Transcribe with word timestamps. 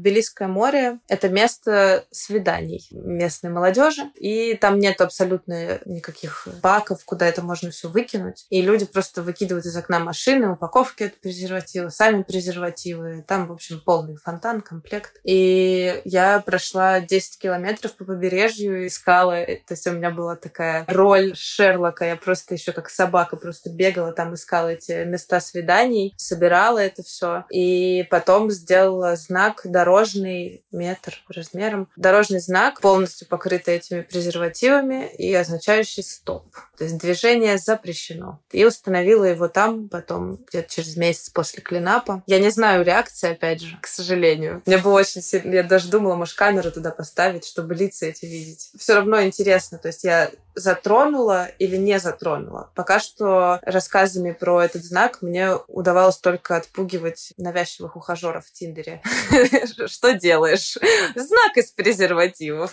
Белийское 0.00 0.48
море— 0.48 0.98
это 1.08 1.28
место 1.28 2.06
свиданий 2.10 2.88
местной 2.90 3.50
молодежи, 3.50 4.02
и 4.14 4.54
там 4.54 4.78
нет 4.78 5.00
абсолютно 5.00 5.80
никаких 5.84 6.48
баков, 6.62 7.04
куда 7.04 7.26
это 7.26 7.42
можно 7.42 7.70
все 7.70 7.88
выкинуть. 7.88 8.46
И 8.50 8.62
люди 8.62 8.86
просто 8.86 9.22
выкидывают 9.22 9.66
из 9.66 9.76
окна 9.76 9.98
машины, 9.98 10.52
упаковки 10.52 11.04
от 11.04 11.20
презерватива, 11.20 11.88
сами 11.90 12.22
презервативы. 12.22 13.24
Там, 13.26 13.46
в 13.46 13.52
общем, 13.52 13.80
полный 13.84 14.16
фонтан, 14.16 14.60
комплект. 14.60 15.20
И 15.24 16.00
я 16.04 16.40
прошла 16.40 17.00
10 17.00 17.38
километров 17.38 17.94
по 17.96 18.04
побережью, 18.04 18.86
искала. 18.86 19.44
То 19.44 19.74
есть 19.74 19.86
у 19.86 19.92
меня 19.92 20.10
была 20.10 20.36
такая 20.36 20.84
роль 20.88 21.34
Шерлока. 21.36 22.04
Я 22.04 22.16
просто 22.16 22.54
еще 22.54 22.72
как 22.72 22.88
собака 22.90 23.36
просто 23.36 23.70
бегала 23.70 24.12
там, 24.12 24.34
искала 24.34 24.68
эти 24.68 25.04
места 25.04 25.40
свиданий, 25.40 26.14
собирала 26.16 26.78
это 26.78 27.02
все. 27.02 27.44
И 27.50 28.06
потом 28.10 28.50
сделала 28.50 29.16
знак 29.16 29.62
дорожный 29.90 30.64
метр 30.70 31.20
размером. 31.28 31.88
Дорожный 31.96 32.38
знак, 32.40 32.80
полностью 32.80 33.26
покрытый 33.26 33.74
этими 33.74 34.02
презервативами 34.02 35.12
и 35.16 35.34
означающий 35.34 36.04
стоп. 36.04 36.54
То 36.78 36.84
есть 36.84 36.96
движение 36.98 37.58
запрещено. 37.58 38.40
И 38.52 38.64
установила 38.64 39.24
его 39.24 39.48
там 39.48 39.88
потом, 39.88 40.36
где-то 40.48 40.72
через 40.72 40.96
месяц 40.96 41.30
после 41.30 41.60
клинапа. 41.60 42.22
Я 42.26 42.38
не 42.38 42.50
знаю 42.50 42.84
реакции, 42.84 43.32
опять 43.32 43.62
же, 43.62 43.78
к 43.82 43.88
сожалению. 43.88 44.62
Мне 44.64 44.78
было 44.78 45.00
очень 45.00 45.22
сильно... 45.22 45.54
Я 45.54 45.62
даже 45.64 45.88
думала, 45.88 46.14
может, 46.14 46.36
камеру 46.36 46.70
туда 46.70 46.90
поставить, 46.90 47.44
чтобы 47.44 47.74
лица 47.74 48.06
эти 48.06 48.26
видеть. 48.26 48.70
Все 48.78 48.94
равно 48.94 49.22
интересно. 49.22 49.78
То 49.78 49.88
есть 49.88 50.04
я 50.04 50.30
затронула 50.60 51.46
или 51.58 51.76
не 51.76 51.98
затронула. 51.98 52.70
Пока 52.74 53.00
что 53.00 53.58
рассказами 53.62 54.32
про 54.32 54.62
этот 54.62 54.84
знак 54.84 55.22
мне 55.22 55.54
удавалось 55.68 56.18
только 56.18 56.56
отпугивать 56.56 57.32
навязчивых 57.36 57.96
ухажеров 57.96 58.46
в 58.46 58.52
Тиндере. 58.52 59.02
Что 59.86 60.12
делаешь? 60.12 60.78
Знак 61.14 61.56
из 61.56 61.72
презервативов. 61.72 62.72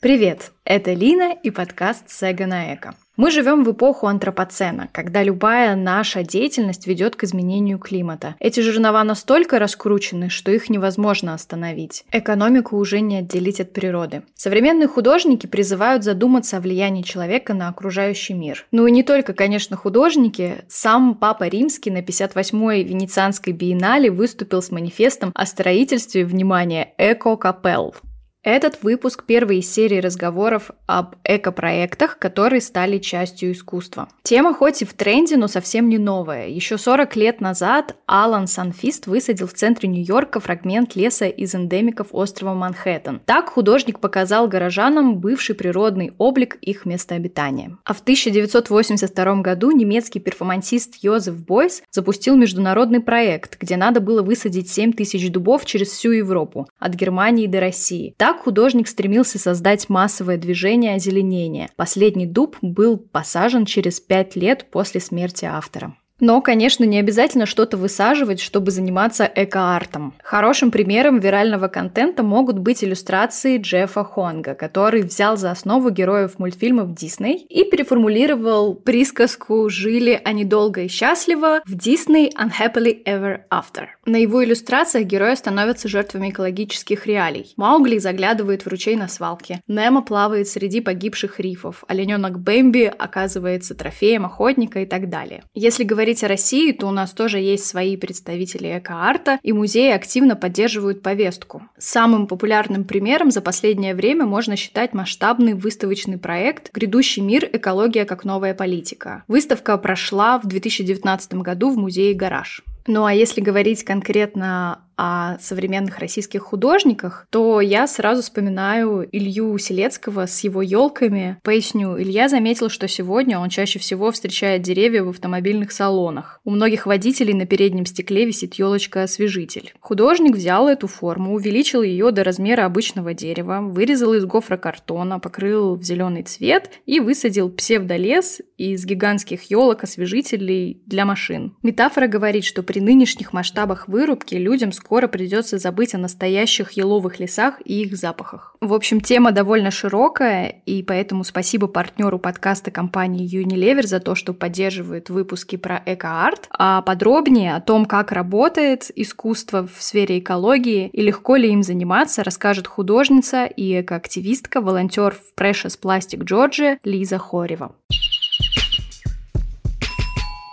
Привет, 0.00 0.52
это 0.64 0.92
Лина 0.92 1.32
и 1.34 1.50
подкаст 1.50 2.08
«Сега 2.08 2.46
на 2.46 2.72
эко». 2.72 2.94
Мы 3.18 3.32
живем 3.32 3.64
в 3.64 3.72
эпоху 3.72 4.06
антропоцена, 4.06 4.88
когда 4.92 5.24
любая 5.24 5.74
наша 5.74 6.22
деятельность 6.22 6.86
ведет 6.86 7.16
к 7.16 7.24
изменению 7.24 7.80
климата. 7.80 8.36
Эти 8.38 8.60
жернова 8.60 9.02
настолько 9.02 9.58
раскручены, 9.58 10.28
что 10.28 10.52
их 10.52 10.70
невозможно 10.70 11.34
остановить. 11.34 12.04
Экономику 12.12 12.76
уже 12.76 13.00
не 13.00 13.16
отделить 13.16 13.60
от 13.60 13.72
природы. 13.72 14.22
Современные 14.36 14.86
художники 14.86 15.48
призывают 15.48 16.04
задуматься 16.04 16.58
о 16.58 16.60
влиянии 16.60 17.02
человека 17.02 17.54
на 17.54 17.66
окружающий 17.66 18.34
мир. 18.34 18.64
Ну 18.70 18.86
и 18.86 18.92
не 18.92 19.02
только, 19.02 19.34
конечно, 19.34 19.76
художники. 19.76 20.64
Сам 20.68 21.16
Папа 21.16 21.48
Римский 21.48 21.90
на 21.90 22.02
58-й 22.02 22.84
Венецианской 22.84 23.52
биеннале 23.52 24.12
выступил 24.12 24.62
с 24.62 24.70
манифестом 24.70 25.32
о 25.34 25.44
строительстве, 25.44 26.24
внимания 26.24 26.94
эко-капелл. 26.98 27.96
Этот 28.44 28.84
выпуск 28.84 29.24
первой 29.24 29.62
серии 29.62 29.98
разговоров 29.98 30.70
об 30.86 31.16
экопроектах, 31.24 32.18
которые 32.18 32.60
стали 32.60 32.98
частью 32.98 33.50
искусства. 33.50 34.08
Тема 34.22 34.54
хоть 34.54 34.80
и 34.80 34.84
в 34.84 34.92
тренде, 34.94 35.36
но 35.36 35.48
совсем 35.48 35.88
не 35.88 35.98
новая. 35.98 36.46
Еще 36.46 36.78
40 36.78 37.16
лет 37.16 37.40
назад 37.40 37.96
Алан 38.06 38.46
Санфист 38.46 39.08
высадил 39.08 39.48
в 39.48 39.54
центре 39.54 39.88
Нью-Йорка 39.88 40.38
фрагмент 40.38 40.94
леса 40.94 41.26
из 41.26 41.52
эндемиков 41.56 42.08
острова 42.12 42.54
Манхэттен. 42.54 43.22
Так 43.26 43.48
художник 43.48 43.98
показал 43.98 44.46
горожанам 44.46 45.18
бывший 45.18 45.56
природный 45.56 46.12
облик 46.16 46.58
их 46.60 46.86
места 46.86 47.16
обитания. 47.16 47.76
А 47.84 47.92
в 47.92 48.00
1982 48.02 49.34
году 49.42 49.72
немецкий 49.72 50.20
перформансист 50.20 51.02
Йозеф 51.02 51.44
Бойс 51.44 51.82
запустил 51.90 52.36
международный 52.36 53.00
проект, 53.00 53.58
где 53.60 53.76
надо 53.76 54.00
было 54.00 54.22
высадить 54.22 54.70
7 54.70 54.92
тысяч 54.92 55.28
дубов 55.32 55.66
через 55.66 55.88
всю 55.88 56.12
Европу, 56.12 56.68
от 56.78 56.94
Германии 56.94 57.48
до 57.48 57.58
России. 57.58 58.14
Так 58.16 58.27
художник 58.36 58.88
стремился 58.88 59.38
создать 59.38 59.88
массовое 59.88 60.36
движение 60.36 60.94
озеленения. 60.94 61.70
Последний 61.76 62.26
дуб 62.26 62.56
был 62.60 62.98
посажен 62.98 63.64
через 63.64 64.00
пять 64.00 64.36
лет 64.36 64.66
после 64.70 65.00
смерти 65.00 65.46
автора. 65.46 65.96
Но, 66.20 66.40
конечно, 66.40 66.84
не 66.84 66.98
обязательно 66.98 67.46
что-то 67.46 67.76
высаживать, 67.76 68.40
чтобы 68.40 68.70
заниматься 68.70 69.30
эко-артом. 69.32 70.14
Хорошим 70.22 70.70
примером 70.70 71.20
вирального 71.20 71.68
контента 71.68 72.22
могут 72.22 72.58
быть 72.58 72.82
иллюстрации 72.82 73.58
Джеффа 73.58 74.02
Хонга, 74.04 74.54
который 74.54 75.02
взял 75.02 75.36
за 75.36 75.50
основу 75.50 75.90
героев 75.90 76.38
мультфильмов 76.38 76.94
Дисней 76.94 77.46
и 77.48 77.64
переформулировал 77.64 78.74
присказку 78.74 79.68
«Жили 79.68 80.20
они 80.24 80.44
долго 80.44 80.82
и 80.82 80.88
счастливо» 80.88 81.60
в 81.64 81.74
Disney 81.74 82.32
Unhappily 82.34 83.04
Ever 83.04 83.40
After. 83.50 83.86
На 84.04 84.16
его 84.16 84.44
иллюстрациях 84.44 85.06
герои 85.06 85.34
становятся 85.34 85.88
жертвами 85.88 86.30
экологических 86.30 87.06
реалий. 87.06 87.52
Маугли 87.56 87.98
заглядывает 87.98 88.64
в 88.64 88.68
ручей 88.68 88.96
на 88.96 89.06
свалке. 89.06 89.60
Немо 89.68 90.02
плавает 90.02 90.48
среди 90.48 90.80
погибших 90.80 91.38
рифов. 91.38 91.84
Олененок 91.86 92.40
Бэмби 92.40 92.92
оказывается 92.98 93.74
трофеем 93.74 94.24
охотника 94.24 94.80
и 94.80 94.86
так 94.86 95.08
далее. 95.08 95.44
Если 95.54 95.84
говорить 95.84 96.07
говорить 96.08 96.24
о 96.24 96.28
России, 96.28 96.72
то 96.72 96.86
у 96.86 96.90
нас 96.90 97.12
тоже 97.12 97.38
есть 97.38 97.66
свои 97.66 97.94
представители 97.98 98.78
эко-арта, 98.78 99.38
и 99.42 99.52
музеи 99.52 99.90
активно 99.90 100.36
поддерживают 100.36 101.02
повестку. 101.02 101.68
Самым 101.76 102.26
популярным 102.26 102.84
примером 102.84 103.30
за 103.30 103.42
последнее 103.42 103.94
время 103.94 104.24
можно 104.24 104.56
считать 104.56 104.94
масштабный 104.94 105.52
выставочный 105.52 106.16
проект 106.16 106.72
«Грядущий 106.72 107.20
мир. 107.20 107.46
Экология 107.52 108.06
как 108.06 108.24
новая 108.24 108.54
политика». 108.54 109.24
Выставка 109.28 109.76
прошла 109.76 110.38
в 110.38 110.46
2019 110.46 111.34
году 111.34 111.70
в 111.70 111.76
музее 111.76 112.14
«Гараж». 112.14 112.62
Ну 112.86 113.04
а 113.04 113.12
если 113.12 113.42
говорить 113.42 113.84
конкретно 113.84 114.80
о 114.98 115.38
современных 115.38 116.00
российских 116.00 116.42
художниках, 116.42 117.26
то 117.30 117.60
я 117.60 117.86
сразу 117.86 118.20
вспоминаю 118.20 119.08
Илью 119.12 119.56
Селецкого 119.56 120.26
с 120.26 120.40
его 120.40 120.60
елками. 120.60 121.38
Поясню, 121.44 121.96
Илья 121.98 122.28
заметил, 122.28 122.68
что 122.68 122.88
сегодня 122.88 123.38
он 123.38 123.48
чаще 123.48 123.78
всего 123.78 124.10
встречает 124.10 124.62
деревья 124.62 125.04
в 125.04 125.10
автомобильных 125.10 125.70
салонах. 125.70 126.40
У 126.44 126.50
многих 126.50 126.84
водителей 126.86 127.32
на 127.32 127.46
переднем 127.46 127.86
стекле 127.86 128.24
висит 128.24 128.54
елочка-освежитель. 128.54 129.72
Художник 129.78 130.34
взял 130.34 130.68
эту 130.68 130.88
форму, 130.88 131.34
увеличил 131.34 131.82
ее 131.82 132.10
до 132.10 132.24
размера 132.24 132.64
обычного 132.66 133.14
дерева, 133.14 133.60
вырезал 133.62 134.14
из 134.14 134.24
гофрокартона, 134.24 135.20
покрыл 135.20 135.76
в 135.76 135.84
зеленый 135.84 136.24
цвет 136.24 136.72
и 136.86 136.98
высадил 136.98 137.50
псевдолес 137.50 138.40
из 138.56 138.84
гигантских 138.84 139.48
елок-освежителей 139.48 140.82
для 140.86 141.04
машин. 141.04 141.54
Метафора 141.62 142.08
говорит, 142.08 142.44
что 142.44 142.64
при 142.64 142.80
нынешних 142.80 143.32
масштабах 143.32 143.86
вырубки 143.86 144.34
людям 144.34 144.72
скоро 144.72 144.87
скоро 144.88 145.06
придется 145.06 145.58
забыть 145.58 145.94
о 145.94 145.98
настоящих 145.98 146.72
еловых 146.72 147.20
лесах 147.20 147.60
и 147.62 147.82
их 147.82 147.94
запахах. 147.94 148.56
В 148.62 148.72
общем, 148.72 149.02
тема 149.02 149.32
довольно 149.32 149.70
широкая, 149.70 150.62
и 150.64 150.82
поэтому 150.82 151.24
спасибо 151.24 151.66
партнеру 151.66 152.18
подкаста 152.18 152.70
компании 152.70 153.28
Unilever 153.30 153.86
за 153.86 154.00
то, 154.00 154.14
что 154.14 154.32
поддерживает 154.32 155.10
выпуски 155.10 155.56
про 155.56 155.82
эко-арт. 155.84 156.48
А 156.50 156.80
подробнее 156.80 157.54
о 157.54 157.60
том, 157.60 157.84
как 157.84 158.12
работает 158.12 158.90
искусство 158.96 159.66
в 159.66 159.82
сфере 159.82 160.20
экологии 160.20 160.88
и 160.88 161.02
легко 161.02 161.36
ли 161.36 161.52
им 161.52 161.62
заниматься, 161.62 162.24
расскажет 162.24 162.66
художница 162.66 163.44
и 163.44 163.82
экоактивистка, 163.82 164.62
волонтер 164.62 165.14
в 165.14 165.38
Precious 165.38 165.78
Plastic 165.78 166.24
Georgia 166.24 166.78
Лиза 166.82 167.18
Хорева. 167.18 167.74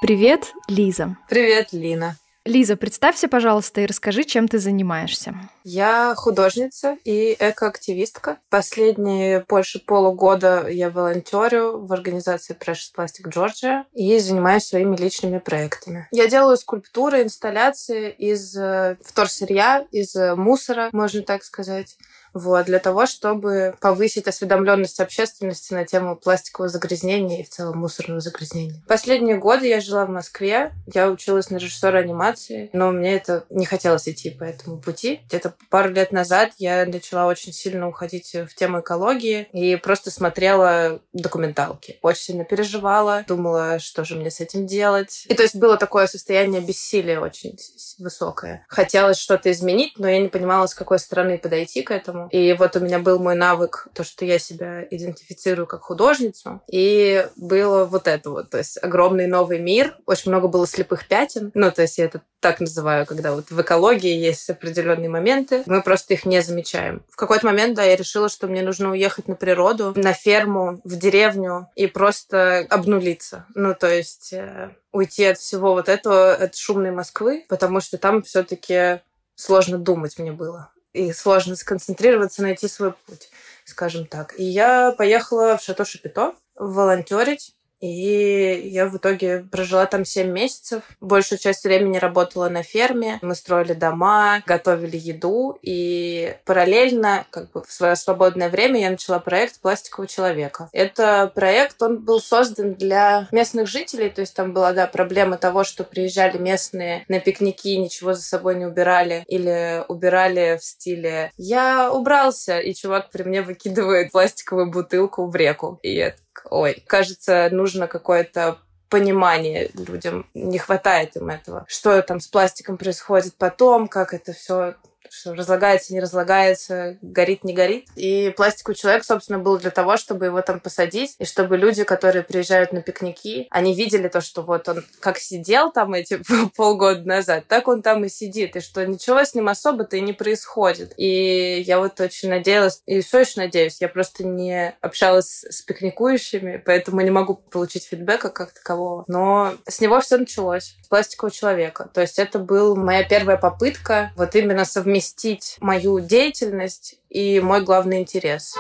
Привет, 0.02 0.52
Лиза. 0.68 1.16
Привет, 1.30 1.70
Лина. 1.72 2.18
Лиза, 2.46 2.76
представься, 2.76 3.28
пожалуйста, 3.28 3.82
и 3.82 3.88
расскажи, 3.88 4.24
чем 4.24 4.48
ты 4.48 4.60
занимаешься. 4.60 5.34
Я 5.64 6.14
художница 6.16 6.96
и 7.04 7.36
экоактивистка. 7.40 8.38
Последние 8.50 9.44
больше 9.50 9.80
полугода 9.80 10.68
я 10.68 10.92
волонтерю 10.92 11.80
в 11.80 11.92
организации 11.92 12.56
Precious 12.56 12.94
Plastic 12.96 13.32
Georgia 13.34 13.86
и 13.94 14.20
занимаюсь 14.20 14.66
своими 14.66 14.96
личными 14.96 15.40
проектами. 15.40 16.08
Я 16.12 16.28
делаю 16.28 16.56
скульптуры, 16.58 17.24
инсталляции 17.24 18.12
из 18.12 18.56
э, 18.56 18.98
вторсырья, 19.04 19.88
из 19.92 20.16
э, 20.16 20.36
мусора, 20.36 20.90
можно 20.92 21.24
так 21.24 21.44
сказать 21.44 21.98
вот, 22.36 22.66
для 22.66 22.80
того, 22.80 23.06
чтобы 23.06 23.76
повысить 23.80 24.28
осведомленность 24.28 25.00
общественности 25.00 25.74
на 25.74 25.86
тему 25.86 26.18
пластикового 26.18 26.70
загрязнения 26.70 27.40
и 27.40 27.44
в 27.44 27.50
целом 27.50 27.80
мусорного 27.80 28.20
загрязнения. 28.20 28.84
Последние 28.88 29.38
годы 29.38 29.68
я 29.68 29.80
жила 29.80 30.06
в 30.06 30.10
Москве, 30.10 30.74
я 30.94 31.10
училась 31.10 31.50
на 31.50 31.56
режиссера 31.56 32.00
анимации, 32.00 32.70
но 32.74 32.92
мне 32.92 33.16
это 33.16 33.46
не 33.50 33.66
хотелось 33.66 34.08
идти 34.10 34.30
по 34.30 34.44
этому 34.44 34.80
пути. 34.80 35.22
Где-то 35.28 35.54
пару 35.70 35.90
лет 35.92 36.12
назад 36.12 36.52
я 36.58 36.86
начала 36.86 37.28
очень 37.28 37.54
сильно 37.54 37.88
уходить 37.88 38.34
в 38.34 38.54
тему 38.54 38.82
экологии 38.82 39.48
и 39.54 39.78
просто 39.78 40.12
смотрела 40.12 41.00
документалки. 41.14 42.00
Очень 42.02 42.24
сильно 42.24 42.44
переживала, 42.44 43.24
думала, 43.28 43.80
что 43.80 44.04
же 44.04 44.16
мне 44.16 44.30
с 44.30 44.42
этим 44.42 44.68
делать. 44.68 45.26
И 45.30 45.34
то 45.34 45.44
есть 45.44 45.56
было 45.56 45.78
такое 45.78 46.08
состояние 46.08 46.60
бессилия 46.60 47.22
очень 47.22 47.58
высокое. 47.98 48.66
Хотелось 48.68 49.18
что-то 49.18 49.50
изменить, 49.52 49.94
но 49.98 50.10
я 50.10 50.20
не 50.20 50.28
понимала, 50.28 50.68
с 50.68 50.76
какой 50.76 51.00
стороны 51.00 51.38
подойти 51.38 51.82
к 51.82 51.92
этому. 51.92 52.25
И 52.32 52.54
вот 52.54 52.76
у 52.76 52.80
меня 52.80 53.00
был 53.00 53.20
мой 53.20 53.36
навык, 53.36 53.88
то, 53.94 54.04
что 54.04 54.26
я 54.26 54.40
себя 54.40 54.84
идентифицирую 54.84 55.68
как 55.68 55.82
художницу. 55.82 56.62
И 56.70 57.28
было 57.36 57.86
вот 57.86 58.08
это 58.08 58.30
вот, 58.30 58.50
то 58.50 58.58
есть 58.58 58.78
огромный 58.82 59.28
новый 59.28 59.60
мир. 59.60 59.98
Очень 60.06 60.32
много 60.32 60.48
было 60.48 60.68
слепых 60.68 61.08
пятен. 61.08 61.52
Ну, 61.54 61.72
то 61.72 61.82
есть 61.82 61.98
я 61.98 62.06
это 62.06 62.22
так 62.40 62.60
называю, 62.60 63.08
когда 63.08 63.34
вот 63.34 63.50
в 63.50 63.60
экологии 63.60 64.16
есть 64.16 64.48
определенные 64.52 65.10
моменты, 65.10 65.64
мы 65.66 65.82
просто 65.82 66.14
их 66.14 66.26
не 66.26 66.42
замечаем. 66.42 67.04
В 67.10 67.16
какой-то 67.16 67.48
момент, 67.48 67.76
да, 67.76 67.84
я 67.84 67.96
решила, 67.96 68.30
что 68.30 68.46
мне 68.46 68.62
нужно 68.62 68.92
уехать 68.92 69.28
на 69.28 69.36
природу, 69.36 69.94
на 69.96 70.14
ферму, 70.14 70.80
в 70.84 70.96
деревню 70.96 71.70
и 71.76 71.88
просто 71.88 72.60
обнулиться. 72.70 73.46
Ну, 73.56 73.74
то 73.74 73.88
есть 73.88 74.32
э, 74.34 74.70
уйти 74.92 75.26
от 75.26 75.40
всего 75.40 75.74
вот 75.74 75.90
этого, 75.90 76.34
от 76.34 76.56
шумной 76.56 76.92
Москвы, 76.92 77.46
потому 77.50 77.80
что 77.82 77.98
там 77.98 78.22
все-таки 78.22 79.02
сложно 79.36 79.80
думать 79.80 80.20
мне 80.20 80.32
было. 80.32 80.70
И 80.96 81.12
сложно 81.12 81.58
сконцентрироваться, 81.58 82.42
найти 82.42 82.70
свой 82.70 82.94
путь, 82.94 83.30
скажем 83.66 84.06
так. 84.06 84.40
И 84.40 84.44
я 84.44 84.94
поехала 84.94 85.58
в 85.58 85.62
Шато 85.62 85.84
Шапито 85.84 86.36
волонтерить 86.56 87.55
и 87.86 88.70
я 88.70 88.88
в 88.88 88.98
итоге 88.98 89.46
прожила 89.52 89.86
там 89.86 90.06
7 90.06 90.28
месяцев. 90.28 90.84
Большую 91.02 91.38
часть 91.38 91.64
времени 91.64 91.98
работала 91.98 92.50
на 92.50 92.64
ферме. 92.64 93.20
Мы 93.22 93.36
строили 93.36 93.74
дома, 93.74 94.42
готовили 94.48 94.98
еду. 94.98 95.58
И 95.62 96.36
параллельно, 96.46 97.28
как 97.30 97.52
бы 97.52 97.64
в 97.64 97.72
свое 97.72 97.96
свободное 97.96 98.50
время, 98.50 98.82
я 98.82 98.90
начала 98.90 99.20
проект 99.20 99.62
«Пластикового 99.62 100.08
человека». 100.08 100.70
Это 100.72 101.32
проект, 101.34 101.82
он 101.84 102.00
был 102.00 102.20
создан 102.20 102.74
для 102.74 103.28
местных 103.32 103.68
жителей. 103.68 104.10
То 104.10 104.22
есть 104.22 104.36
там 104.36 104.54
была, 104.54 104.74
да, 104.74 104.88
проблема 104.88 105.38
того, 105.38 105.64
что 105.64 105.84
приезжали 105.84 106.38
местные 106.40 107.06
на 107.08 107.20
пикники, 107.20 107.78
ничего 107.78 108.14
за 108.14 108.24
собой 108.24 108.56
не 108.56 108.66
убирали. 108.66 109.24
Или 109.28 109.84
убирали 109.88 110.58
в 110.60 110.64
стиле 110.64 111.32
«я 111.38 111.92
убрался», 111.92 112.60
и 112.60 112.74
чувак 112.74 113.12
при 113.12 113.24
мне 113.24 113.42
выкидывает 113.42 114.12
пластиковую 114.12 114.72
бутылку 114.72 115.28
в 115.28 115.36
реку. 115.36 115.80
И 115.84 115.94
я 115.94 116.16
ой, 116.50 116.84
кажется, 116.88 117.50
нужно 117.52 117.88
какое-то 117.88 118.58
понимание 118.90 119.72
людям, 119.74 120.30
не 120.34 120.58
хватает 120.58 121.16
им 121.16 121.30
этого. 121.30 121.66
Что 121.68 122.02
там 122.02 122.20
с 122.20 122.28
пластиком 122.28 122.78
происходит 122.78 123.36
потом, 123.36 123.88
как 123.88 124.14
это 124.14 124.34
все 124.34 124.76
что 125.10 125.34
разлагается, 125.34 125.94
не 125.94 126.00
разлагается, 126.00 126.98
горит, 127.02 127.44
не 127.44 127.54
горит. 127.54 127.88
И 127.96 128.34
пластиковый 128.36 128.76
человек, 128.76 129.04
собственно, 129.04 129.40
был 129.40 129.58
для 129.58 129.72
того, 129.72 129.98
чтобы 129.98 130.26
его 130.26 130.42
там 130.42 130.60
посадить, 130.60 131.16
и 131.20 131.26
чтобы 131.26 131.58
люди, 131.58 131.84
которые 131.84 132.24
приезжают 132.24 132.72
на 132.72 132.82
пикники, 132.82 133.48
они 133.50 133.74
видели 133.74 134.08
то, 134.08 134.22
что 134.22 134.42
вот 134.42 134.68
он 134.70 134.84
как 135.00 135.18
сидел 135.18 135.72
там 135.72 135.94
эти 135.94 136.22
полгода 136.56 137.04
назад, 137.08 137.46
так 137.48 137.68
он 137.68 137.82
там 137.82 138.06
и 138.06 138.10
сидит, 138.10 138.56
и 138.56 138.60
что 138.60 138.86
ничего 138.86 139.24
с 139.24 139.34
ним 139.34 139.48
особо-то 139.48 139.98
и 139.98 140.02
не 140.02 140.14
происходит. 140.14 140.94
И 140.98 141.64
я 141.66 141.80
вот 141.80 142.00
очень 142.00 142.30
надеялась, 142.30 142.82
и 142.86 143.02
все 143.02 143.20
еще 143.20 143.40
надеюсь, 143.42 143.82
я 143.82 143.90
просто 143.90 144.26
не 144.26 144.76
общалась 144.82 145.46
с 145.50 145.62
пикникующими, 145.62 146.62
поэтому 146.66 147.02
не 147.02 147.12
могу 147.12 147.36
получить 147.36 147.86
фидбэка 147.86 148.30
как 148.30 148.52
такового. 148.54 149.06
Но 149.08 149.54
с 149.68 149.80
него 149.80 150.00
все 150.02 150.18
началось, 150.18 150.76
с 150.84 150.88
пластикового 150.88 151.32
человека. 151.32 151.90
То 151.94 152.02
есть 152.02 152.20
это 152.20 152.40
была 152.40 152.76
моя 152.76 153.04
первая 153.04 153.38
попытка 153.38 154.12
вот 154.16 154.36
именно 154.36 154.66
совместить 154.66 154.95
совместить 154.96 155.58
мою 155.60 156.00
деятельность 156.00 157.00
и 157.10 157.40
мой 157.40 157.62
главный 157.62 158.00
интерес 158.00 158.56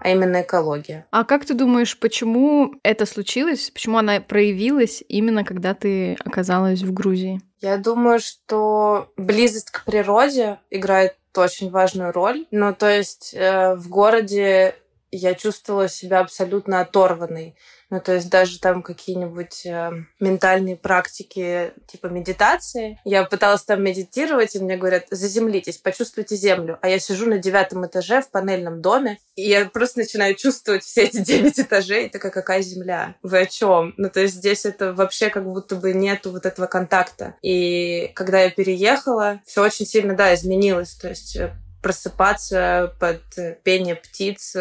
а 0.00 0.10
именно 0.10 0.42
экология. 0.42 1.06
А 1.10 1.24
как 1.24 1.46
ты 1.46 1.54
думаешь, 1.54 1.98
почему 1.98 2.74
это 2.82 3.06
случилось? 3.06 3.70
Почему 3.70 3.96
она 3.96 4.20
проявилась 4.20 5.02
именно 5.08 5.44
когда 5.44 5.72
ты 5.72 6.14
оказалась 6.22 6.82
в 6.82 6.92
Грузии? 6.92 7.40
Я 7.62 7.78
думаю, 7.78 8.18
что 8.20 9.10
близость 9.16 9.70
к 9.70 9.86
природе 9.86 10.58
играет 10.68 11.16
очень 11.34 11.70
важную 11.70 12.12
роль. 12.12 12.44
Ну, 12.50 12.74
то 12.74 12.86
есть 12.86 13.32
э, 13.32 13.76
в 13.76 13.88
городе 13.88 14.74
я 15.16 15.34
чувствовала 15.34 15.88
себя 15.88 16.20
абсолютно 16.20 16.80
оторванной. 16.80 17.56
Ну, 17.90 18.00
то 18.00 18.14
есть 18.14 18.28
даже 18.28 18.58
там 18.58 18.82
какие-нибудь 18.82 19.66
э, 19.66 19.92
ментальные 20.18 20.76
практики 20.76 21.72
типа 21.86 22.06
медитации. 22.06 22.98
Я 23.04 23.24
пыталась 23.24 23.62
там 23.62 23.84
медитировать, 23.84 24.56
и 24.56 24.58
мне 24.58 24.76
говорят, 24.76 25.06
заземлитесь, 25.10 25.78
почувствуйте 25.78 26.34
землю. 26.34 26.78
А 26.82 26.88
я 26.88 26.98
сижу 26.98 27.26
на 27.26 27.38
девятом 27.38 27.86
этаже 27.86 28.22
в 28.22 28.30
панельном 28.30 28.82
доме, 28.82 29.18
и 29.36 29.42
я 29.42 29.66
просто 29.66 30.00
начинаю 30.00 30.34
чувствовать 30.34 30.82
все 30.82 31.04
эти 31.04 31.18
девять 31.18 31.60
этажей. 31.60 32.08
Такая, 32.08 32.32
какая 32.32 32.62
земля? 32.62 33.14
Вы 33.22 33.42
о 33.42 33.46
чем? 33.46 33.94
Ну, 33.96 34.10
то 34.10 34.20
есть 34.20 34.34
здесь 34.34 34.64
это 34.64 34.92
вообще 34.92 35.28
как 35.28 35.44
будто 35.44 35.76
бы 35.76 35.92
нету 35.92 36.32
вот 36.32 36.46
этого 36.46 36.66
контакта. 36.66 37.36
И 37.42 38.10
когда 38.14 38.40
я 38.40 38.50
переехала, 38.50 39.40
все 39.46 39.62
очень 39.62 39.86
сильно, 39.86 40.16
да, 40.16 40.34
изменилось. 40.34 40.94
То 40.94 41.10
есть 41.10 41.36
э, 41.36 41.54
просыпаться 41.84 42.96
под 42.98 43.20
пение 43.62 43.94
птиц, 43.94 44.56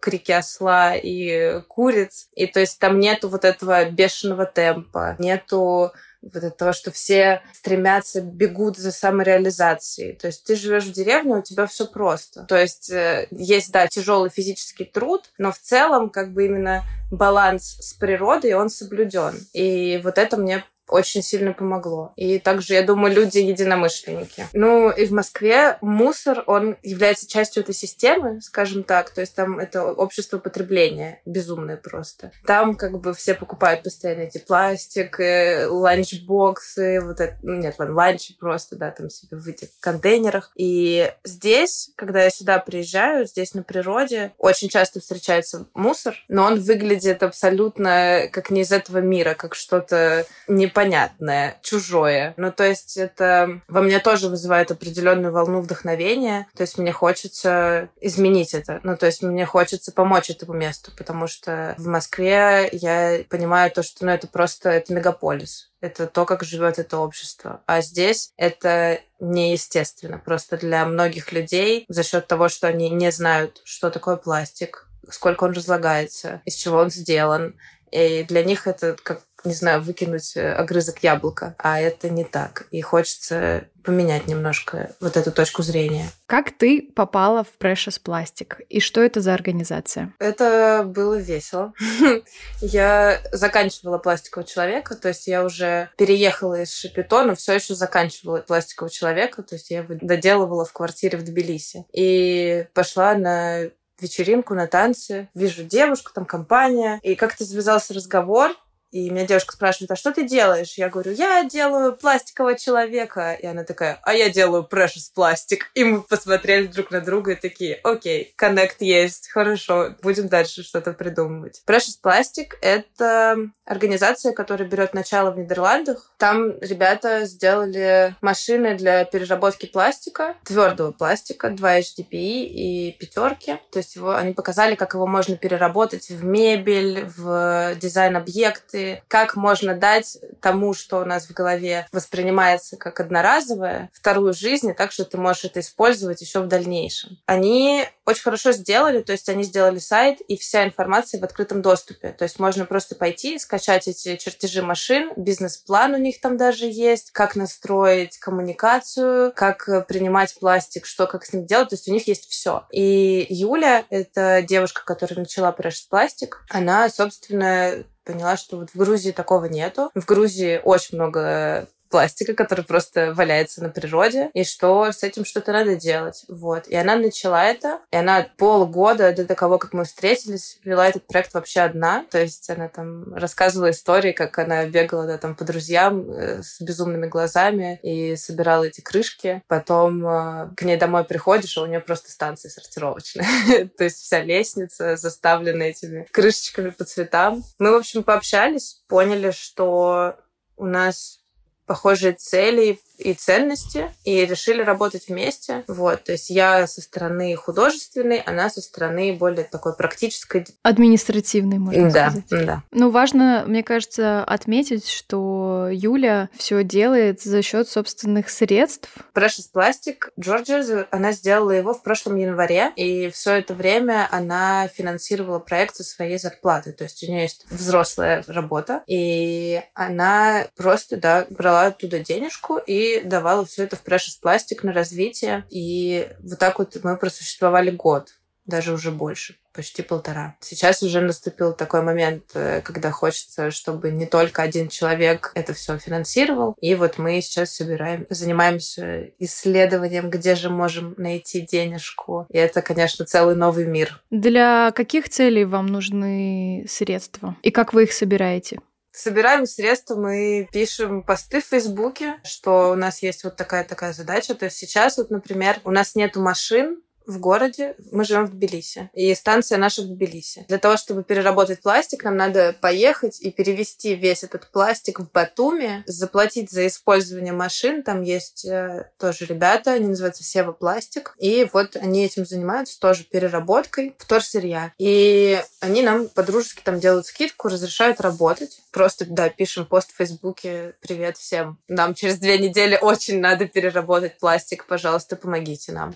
крики 0.00 0.32
осла 0.32 0.96
и 0.96 1.60
куриц. 1.68 2.28
И 2.34 2.46
то 2.46 2.58
есть 2.60 2.78
там 2.78 2.98
нету 2.98 3.28
вот 3.28 3.44
этого 3.44 3.84
бешеного 3.90 4.46
темпа, 4.46 5.14
нету 5.18 5.92
вот 6.32 6.42
этого, 6.42 6.72
что 6.72 6.90
все 6.90 7.42
стремятся, 7.52 8.22
бегут 8.22 8.78
за 8.78 8.92
самореализацией. 8.92 10.16
То 10.16 10.28
есть 10.28 10.44
ты 10.44 10.56
живешь 10.56 10.84
в 10.84 10.92
деревне, 10.92 11.36
у 11.36 11.42
тебя 11.42 11.66
все 11.66 11.86
просто. 11.86 12.44
То 12.44 12.56
есть 12.56 12.90
э, 12.90 13.28
есть, 13.30 13.70
да, 13.70 13.86
тяжелый 13.86 14.30
физический 14.30 14.86
труд, 14.86 15.30
но 15.36 15.52
в 15.52 15.58
целом 15.58 16.08
как 16.08 16.32
бы 16.32 16.46
именно 16.46 16.82
баланс 17.10 17.76
с 17.78 17.92
природой, 17.92 18.54
он 18.54 18.70
соблюден. 18.70 19.34
И 19.52 20.00
вот 20.02 20.16
это 20.16 20.38
мне 20.38 20.64
очень 20.88 21.22
сильно 21.22 21.52
помогло. 21.52 22.12
И 22.16 22.38
также, 22.38 22.74
я 22.74 22.82
думаю, 22.82 23.14
люди 23.14 23.38
единомышленники. 23.38 24.46
Ну, 24.52 24.90
и 24.90 25.06
в 25.06 25.12
Москве 25.12 25.78
мусор, 25.80 26.44
он 26.46 26.76
является 26.82 27.28
частью 27.28 27.62
этой 27.62 27.74
системы, 27.74 28.40
скажем 28.40 28.82
так. 28.82 29.10
То 29.10 29.20
есть 29.20 29.34
там 29.34 29.58
это 29.58 29.84
общество 29.84 30.38
потребления 30.38 31.20
безумное 31.24 31.76
просто. 31.76 32.32
Там 32.46 32.76
как 32.76 33.00
бы 33.00 33.14
все 33.14 33.34
покупают 33.34 33.82
постоянно 33.82 34.22
эти 34.22 34.38
пластик, 34.38 35.20
э, 35.20 35.66
ланчбоксы, 35.66 37.00
вот 37.00 37.20
это, 37.20 37.36
ну, 37.42 37.54
нет, 37.54 37.74
ланчи 37.78 38.36
просто, 38.38 38.76
да, 38.76 38.90
там 38.90 39.10
себе 39.10 39.36
в 39.36 39.46
этих 39.46 39.68
контейнерах. 39.80 40.50
И 40.56 41.10
здесь, 41.24 41.90
когда 41.96 42.22
я 42.24 42.30
сюда 42.30 42.58
приезжаю, 42.58 43.26
здесь 43.26 43.54
на 43.54 43.62
природе, 43.62 44.32
очень 44.38 44.68
часто 44.68 45.00
встречается 45.00 45.66
мусор, 45.74 46.16
но 46.28 46.44
он 46.44 46.60
выглядит 46.60 47.22
абсолютно 47.22 48.28
как 48.30 48.50
не 48.50 48.62
из 48.62 48.72
этого 48.72 48.98
мира, 48.98 49.34
как 49.34 49.54
что-то 49.54 50.26
не 50.48 50.66
непонятное, 50.74 51.56
чужое. 51.62 52.34
Ну, 52.36 52.50
то 52.50 52.64
есть 52.64 52.96
это 52.96 53.60
во 53.68 53.80
мне 53.80 54.00
тоже 54.00 54.28
вызывает 54.28 54.72
определенную 54.72 55.32
волну 55.32 55.60
вдохновения. 55.60 56.48
То 56.56 56.62
есть 56.62 56.78
мне 56.78 56.90
хочется 56.90 57.90
изменить 58.00 58.54
это. 58.54 58.80
Ну, 58.82 58.96
то 58.96 59.06
есть 59.06 59.22
мне 59.22 59.46
хочется 59.46 59.92
помочь 59.92 60.30
этому 60.30 60.52
месту, 60.54 60.90
потому 60.96 61.28
что 61.28 61.76
в 61.78 61.86
Москве 61.86 62.68
я 62.72 63.20
понимаю 63.28 63.70
то, 63.70 63.84
что 63.84 64.04
ну, 64.04 64.10
это 64.10 64.26
просто 64.26 64.70
это 64.70 64.92
мегаполис. 64.92 65.70
Это 65.80 66.08
то, 66.08 66.24
как 66.24 66.42
живет 66.42 66.78
это 66.80 66.98
общество. 66.98 67.62
А 67.66 67.80
здесь 67.80 68.32
это 68.36 68.98
неестественно. 69.20 70.18
Просто 70.18 70.56
для 70.56 70.84
многих 70.86 71.30
людей 71.30 71.84
за 71.88 72.02
счет 72.02 72.26
того, 72.26 72.48
что 72.48 72.66
они 72.66 72.90
не 72.90 73.12
знают, 73.12 73.60
что 73.64 73.90
такое 73.90 74.16
пластик, 74.16 74.88
сколько 75.08 75.44
он 75.44 75.52
разлагается, 75.52 76.42
из 76.44 76.54
чего 76.54 76.78
он 76.78 76.90
сделан. 76.90 77.54
И 77.92 78.24
для 78.24 78.42
них 78.42 78.66
это 78.66 78.96
как 79.00 79.22
не 79.44 79.54
знаю, 79.54 79.82
выкинуть 79.82 80.36
э, 80.36 80.52
огрызок 80.52 81.02
яблока, 81.02 81.54
а 81.58 81.80
это 81.80 82.08
не 82.08 82.24
так. 82.24 82.66
И 82.70 82.80
хочется 82.80 83.68
поменять 83.84 84.26
немножко 84.26 84.94
вот 85.00 85.16
эту 85.16 85.30
точку 85.30 85.62
зрения. 85.62 86.08
Как 86.26 86.50
ты 86.50 86.90
попала 86.94 87.44
в 87.44 87.58
Precious 87.58 88.00
Plastic? 88.02 88.62
И 88.68 88.80
что 88.80 89.02
это 89.02 89.20
за 89.20 89.34
организация? 89.34 90.12
Это 90.18 90.82
было 90.86 91.16
весело. 91.16 91.74
Я 92.60 93.20
заканчивала 93.30 93.98
пластикового 93.98 94.48
человека, 94.48 94.94
то 94.94 95.08
есть 95.08 95.26
я 95.26 95.44
уже 95.44 95.90
переехала 95.96 96.62
из 96.62 96.74
Шапито, 96.74 97.24
но 97.24 97.34
все 97.34 97.54
еще 97.54 97.74
заканчивала 97.74 98.38
пластикового 98.38 98.90
человека, 98.90 99.42
то 99.42 99.54
есть 99.54 99.70
я 99.70 99.78
его 99.78 99.94
доделывала 100.00 100.64
в 100.64 100.72
квартире 100.72 101.18
в 101.18 101.24
Тбилиси. 101.24 101.84
И 101.92 102.66
пошла 102.72 103.14
на 103.14 103.68
вечеринку, 104.00 104.54
на 104.54 104.66
танцы. 104.66 105.28
Вижу 105.34 105.64
девушку, 105.64 106.10
там 106.14 106.24
компания. 106.24 107.00
И 107.02 107.14
как-то 107.14 107.44
завязался 107.44 107.94
разговор, 107.94 108.52
и 108.94 109.10
меня 109.10 109.26
девушка 109.26 109.54
спрашивает, 109.54 109.90
а 109.90 109.96
что 109.96 110.12
ты 110.12 110.22
делаешь? 110.22 110.74
Я 110.78 110.88
говорю, 110.88 111.10
я 111.10 111.42
делаю 111.42 111.96
пластикового 111.96 112.56
человека. 112.56 113.32
И 113.32 113.44
она 113.44 113.64
такая, 113.64 113.98
а 114.04 114.14
я 114.14 114.30
делаю 114.30 114.68
precious 114.70 115.10
пластик. 115.12 115.68
И 115.74 115.82
мы 115.82 116.00
посмотрели 116.00 116.68
друг 116.68 116.92
на 116.92 117.00
друга 117.00 117.32
и 117.32 117.34
такие, 117.34 117.80
окей, 117.82 118.32
коннект 118.36 118.80
есть, 118.80 119.30
хорошо, 119.30 119.96
будем 120.00 120.28
дальше 120.28 120.62
что-то 120.62 120.92
придумывать. 120.92 121.64
Precious 121.66 121.98
пластик— 122.00 122.56
это 122.62 123.36
организация, 123.64 124.32
которая 124.32 124.68
берет 124.68 124.94
начало 124.94 125.32
в 125.32 125.38
Нидерландах. 125.38 126.12
Там 126.16 126.56
ребята 126.60 127.24
сделали 127.24 128.14
машины 128.20 128.76
для 128.76 129.04
переработки 129.04 129.66
пластика, 129.66 130.36
твердого 130.44 130.92
пластика, 130.92 131.50
2 131.50 131.80
HDPE 131.80 132.44
и 132.44 132.96
пятерки. 133.00 133.58
То 133.72 133.80
есть 133.80 133.96
его, 133.96 134.14
они 134.14 134.34
показали, 134.34 134.76
как 134.76 134.94
его 134.94 135.08
можно 135.08 135.36
переработать 135.36 136.10
в 136.10 136.24
мебель, 136.24 137.06
в 137.16 137.74
дизайн-объекты, 137.74 138.83
как 139.08 139.36
можно 139.36 139.74
дать 139.74 140.18
тому, 140.40 140.74
что 140.74 141.00
у 141.00 141.04
нас 141.04 141.26
в 141.26 141.32
голове 141.32 141.86
воспринимается 141.92 142.76
как 142.76 143.00
одноразовое, 143.00 143.90
вторую 143.92 144.34
жизнь, 144.34 144.70
и 144.70 144.74
так 144.74 144.92
что 144.92 145.04
ты 145.04 145.16
можешь 145.16 145.44
это 145.44 145.60
использовать 145.60 146.20
еще 146.20 146.40
в 146.40 146.48
дальнейшем. 146.48 147.18
Они 147.26 147.84
очень 148.06 148.22
хорошо 148.22 148.52
сделали, 148.52 149.02
то 149.02 149.12
есть 149.12 149.28
они 149.28 149.44
сделали 149.44 149.78
сайт, 149.78 150.20
и 150.20 150.36
вся 150.36 150.64
информация 150.64 151.20
в 151.20 151.24
открытом 151.24 151.62
доступе. 151.62 152.10
То 152.10 152.24
есть 152.24 152.38
можно 152.38 152.66
просто 152.66 152.94
пойти, 152.94 153.38
скачать 153.38 153.88
эти 153.88 154.16
чертежи 154.16 154.62
машин, 154.62 155.12
бизнес-план 155.16 155.94
у 155.94 155.98
них 155.98 156.20
там 156.20 156.36
даже 156.36 156.66
есть, 156.66 157.10
как 157.12 157.36
настроить 157.36 158.18
коммуникацию, 158.18 159.32
как 159.34 159.86
принимать 159.86 160.34
пластик, 160.38 160.86
что 160.86 161.06
как 161.06 161.24
с 161.24 161.32
ним 161.32 161.46
делать. 161.46 161.70
То 161.70 161.74
есть 161.76 161.88
у 161.88 161.92
них 161.92 162.06
есть 162.06 162.28
все. 162.28 162.66
И 162.70 163.26
Юля, 163.28 163.84
это 163.90 164.42
девушка, 164.42 164.82
которая 164.84 165.20
начала 165.20 165.54
Precious 165.56 165.88
Plastic, 165.90 166.32
она, 166.50 166.88
собственно, 166.88 167.84
поняла, 168.04 168.36
что 168.36 168.58
вот 168.58 168.70
в 168.70 168.76
Грузии 168.76 169.10
такого 169.10 169.46
нету. 169.46 169.90
В 169.94 170.04
Грузии 170.04 170.60
очень 170.62 170.96
много 170.96 171.66
пластика, 171.90 172.34
который 172.34 172.64
просто 172.64 173.14
валяется 173.14 173.62
на 173.62 173.68
природе, 173.68 174.30
и 174.34 174.44
что 174.44 174.90
с 174.90 175.02
этим 175.02 175.24
что-то 175.24 175.52
надо 175.52 175.76
делать. 175.76 176.24
Вот. 176.28 176.66
И 176.68 176.74
она 176.74 176.96
начала 176.96 177.44
это, 177.44 177.80
и 177.90 177.96
она 177.96 178.26
полгода 178.36 179.12
до 179.12 179.24
того, 179.24 179.58
как 179.58 179.72
мы 179.72 179.84
встретились, 179.84 180.58
вела 180.64 180.88
этот 180.88 181.06
проект 181.06 181.34
вообще 181.34 181.60
одна. 181.60 182.04
То 182.10 182.20
есть 182.20 182.48
она 182.50 182.68
там 182.68 183.14
рассказывала 183.14 183.70
истории, 183.70 184.12
как 184.12 184.38
она 184.38 184.66
бегала 184.66 185.06
да, 185.06 185.18
там 185.18 185.34
по 185.34 185.44
друзьям 185.44 186.10
э, 186.10 186.42
с 186.42 186.60
безумными 186.60 187.06
глазами 187.06 187.78
и 187.82 188.16
собирала 188.16 188.64
эти 188.64 188.80
крышки. 188.80 189.42
Потом 189.46 190.06
э, 190.06 190.50
к 190.56 190.62
ней 190.62 190.76
домой 190.76 191.04
приходишь, 191.04 191.56
а 191.58 191.62
у 191.62 191.66
нее 191.66 191.80
просто 191.80 192.10
станция 192.10 192.50
сортировочная. 192.50 193.26
То 193.78 193.84
есть 193.84 193.98
вся 193.98 194.20
лестница 194.20 194.96
заставлена 194.96 195.64
этими 195.64 196.06
крышечками 196.10 196.70
по 196.70 196.84
цветам. 196.84 197.44
Мы, 197.58 197.72
в 197.72 197.76
общем, 197.76 198.02
пообщались, 198.02 198.82
поняли, 198.88 199.30
что 199.30 200.16
у 200.56 200.66
нас 200.66 201.23
похожие 201.66 202.12
цели 202.12 202.78
и 202.98 203.14
ценности, 203.14 203.90
и 204.04 204.24
решили 204.24 204.62
работать 204.62 205.08
вместе. 205.08 205.64
Вот, 205.66 206.04
то 206.04 206.12
есть 206.12 206.30
я 206.30 206.66
со 206.66 206.80
стороны 206.80 207.34
художественной, 207.36 208.18
она 208.18 208.50
со 208.50 208.60
стороны 208.60 209.14
более 209.14 209.44
такой 209.44 209.74
практической. 209.74 210.46
Административной, 210.62 211.58
можно 211.58 211.90
да, 211.90 212.10
сказать. 212.10 212.46
Да, 212.46 212.62
Ну, 212.70 212.90
важно, 212.90 213.44
мне 213.46 213.62
кажется, 213.62 214.22
отметить, 214.24 214.88
что 214.88 215.68
Юля 215.70 216.28
все 216.36 216.62
делает 216.62 217.22
за 217.22 217.42
счет 217.42 217.68
собственных 217.68 218.30
средств. 218.30 218.88
Precious 219.14 219.48
Plastic 219.54 220.10
Georgia, 220.18 220.86
она 220.90 221.12
сделала 221.12 221.50
его 221.50 221.74
в 221.74 221.82
прошлом 221.82 222.16
январе, 222.16 222.72
и 222.76 223.10
все 223.10 223.34
это 223.34 223.54
время 223.54 224.08
она 224.10 224.68
финансировала 224.68 225.38
проект 225.38 225.76
со 225.76 225.84
своей 225.84 226.18
зарплаты. 226.18 226.72
То 226.72 226.84
есть 226.84 227.02
у 227.02 227.10
нее 227.10 227.22
есть 227.22 227.46
взрослая 227.50 228.24
работа, 228.26 228.82
и 228.86 229.62
она 229.74 230.46
просто, 230.56 230.96
да, 230.96 231.26
брала 231.30 231.66
оттуда 231.66 231.98
денежку 231.98 232.58
и 232.58 232.93
давала 233.00 233.44
все 233.44 233.64
это 233.64 233.76
в 233.76 233.84
Precious 233.84 234.18
Plastic 234.22 234.60
на 234.62 234.72
развитие. 234.72 235.44
И 235.50 236.08
вот 236.20 236.38
так 236.38 236.58
вот 236.58 236.76
мы 236.82 236.96
просуществовали 236.96 237.70
год, 237.70 238.14
даже 238.46 238.72
уже 238.72 238.90
больше 238.90 239.36
почти 239.54 239.82
полтора. 239.82 240.36
Сейчас 240.40 240.82
уже 240.82 241.00
наступил 241.00 241.52
такой 241.52 241.82
момент, 241.82 242.24
э, 242.34 242.60
когда 242.62 242.90
хочется, 242.90 243.50
чтобы 243.50 243.90
не 243.90 244.04
только 244.04 244.42
один 244.42 244.68
человек 244.68 245.30
это 245.34 245.54
все 245.54 245.78
финансировал. 245.78 246.56
И 246.60 246.74
вот 246.74 246.98
мы 246.98 247.20
сейчас 247.22 247.54
собираем, 247.54 248.06
занимаемся 248.10 249.10
исследованием, 249.18 250.10
где 250.10 250.34
же 250.34 250.50
можем 250.50 250.94
найти 250.98 251.40
денежку. 251.40 252.26
И 252.30 252.36
это, 252.36 252.62
конечно, 252.62 253.04
целый 253.06 253.36
новый 253.36 253.66
мир. 253.66 254.02
Для 254.10 254.72
каких 254.72 255.08
целей 255.08 255.44
вам 255.44 255.66
нужны 255.66 256.66
средства? 256.68 257.36
И 257.42 257.50
как 257.50 257.72
вы 257.72 257.84
их 257.84 257.92
собираете? 257.92 258.58
Собираем 258.96 259.44
средства, 259.44 259.96
мы 259.96 260.48
пишем 260.52 261.02
посты 261.02 261.40
в 261.40 261.46
Фейсбуке, 261.46 262.20
что 262.22 262.70
у 262.70 262.76
нас 262.76 263.02
есть 263.02 263.24
вот 263.24 263.34
такая-такая 263.34 263.92
задача. 263.92 264.36
То 264.36 264.44
есть 264.44 264.56
сейчас 264.56 264.98
вот, 264.98 265.10
например, 265.10 265.58
у 265.64 265.72
нас 265.72 265.96
нету 265.96 266.20
машин, 266.20 266.80
в 267.06 267.18
городе. 267.18 267.76
Мы 267.90 268.04
живем 268.04 268.26
в 268.26 268.30
Тбилиси. 268.30 268.90
И 268.94 269.14
станция 269.14 269.58
наша 269.58 269.82
в 269.82 269.86
Тбилиси. 269.86 270.44
Для 270.48 270.58
того, 270.58 270.76
чтобы 270.76 271.04
переработать 271.04 271.60
пластик, 271.62 272.04
нам 272.04 272.16
надо 272.16 272.54
поехать 272.60 273.20
и 273.20 273.30
перевести 273.30 273.94
весь 273.94 274.24
этот 274.24 274.50
пластик 274.50 275.00
в 275.00 275.10
Батуми, 275.10 275.84
заплатить 275.86 276.50
за 276.50 276.66
использование 276.66 277.32
машин. 277.32 277.82
Там 277.82 278.02
есть 278.02 278.44
э, 278.44 278.90
тоже 278.98 279.26
ребята, 279.26 279.72
они 279.72 279.88
называются 279.88 280.24
Сева 280.24 280.52
Пластик. 280.52 281.14
И 281.18 281.46
вот 281.52 281.76
они 281.76 282.04
этим 282.04 282.24
занимаются 282.26 282.78
тоже 282.80 283.04
переработкой 283.04 283.94
вторсырья. 283.98 284.72
И 284.78 285.40
они 285.60 285.82
нам 285.82 286.08
по-дружески 286.08 286.62
там 286.62 286.80
делают 286.80 287.06
скидку, 287.06 287.48
разрешают 287.48 288.00
работать. 288.00 288.60
Просто, 288.70 289.04
да, 289.08 289.28
пишем 289.28 289.66
пост 289.66 289.92
в 289.92 289.96
Фейсбуке 289.96 290.74
«Привет 290.80 291.16
всем». 291.16 291.58
Нам 291.68 291.94
через 291.94 292.18
две 292.18 292.38
недели 292.38 292.78
очень 292.80 293.20
надо 293.20 293.46
переработать 293.46 294.18
пластик. 294.18 294.66
Пожалуйста, 294.66 295.16
помогите 295.16 295.72
нам. 295.72 295.94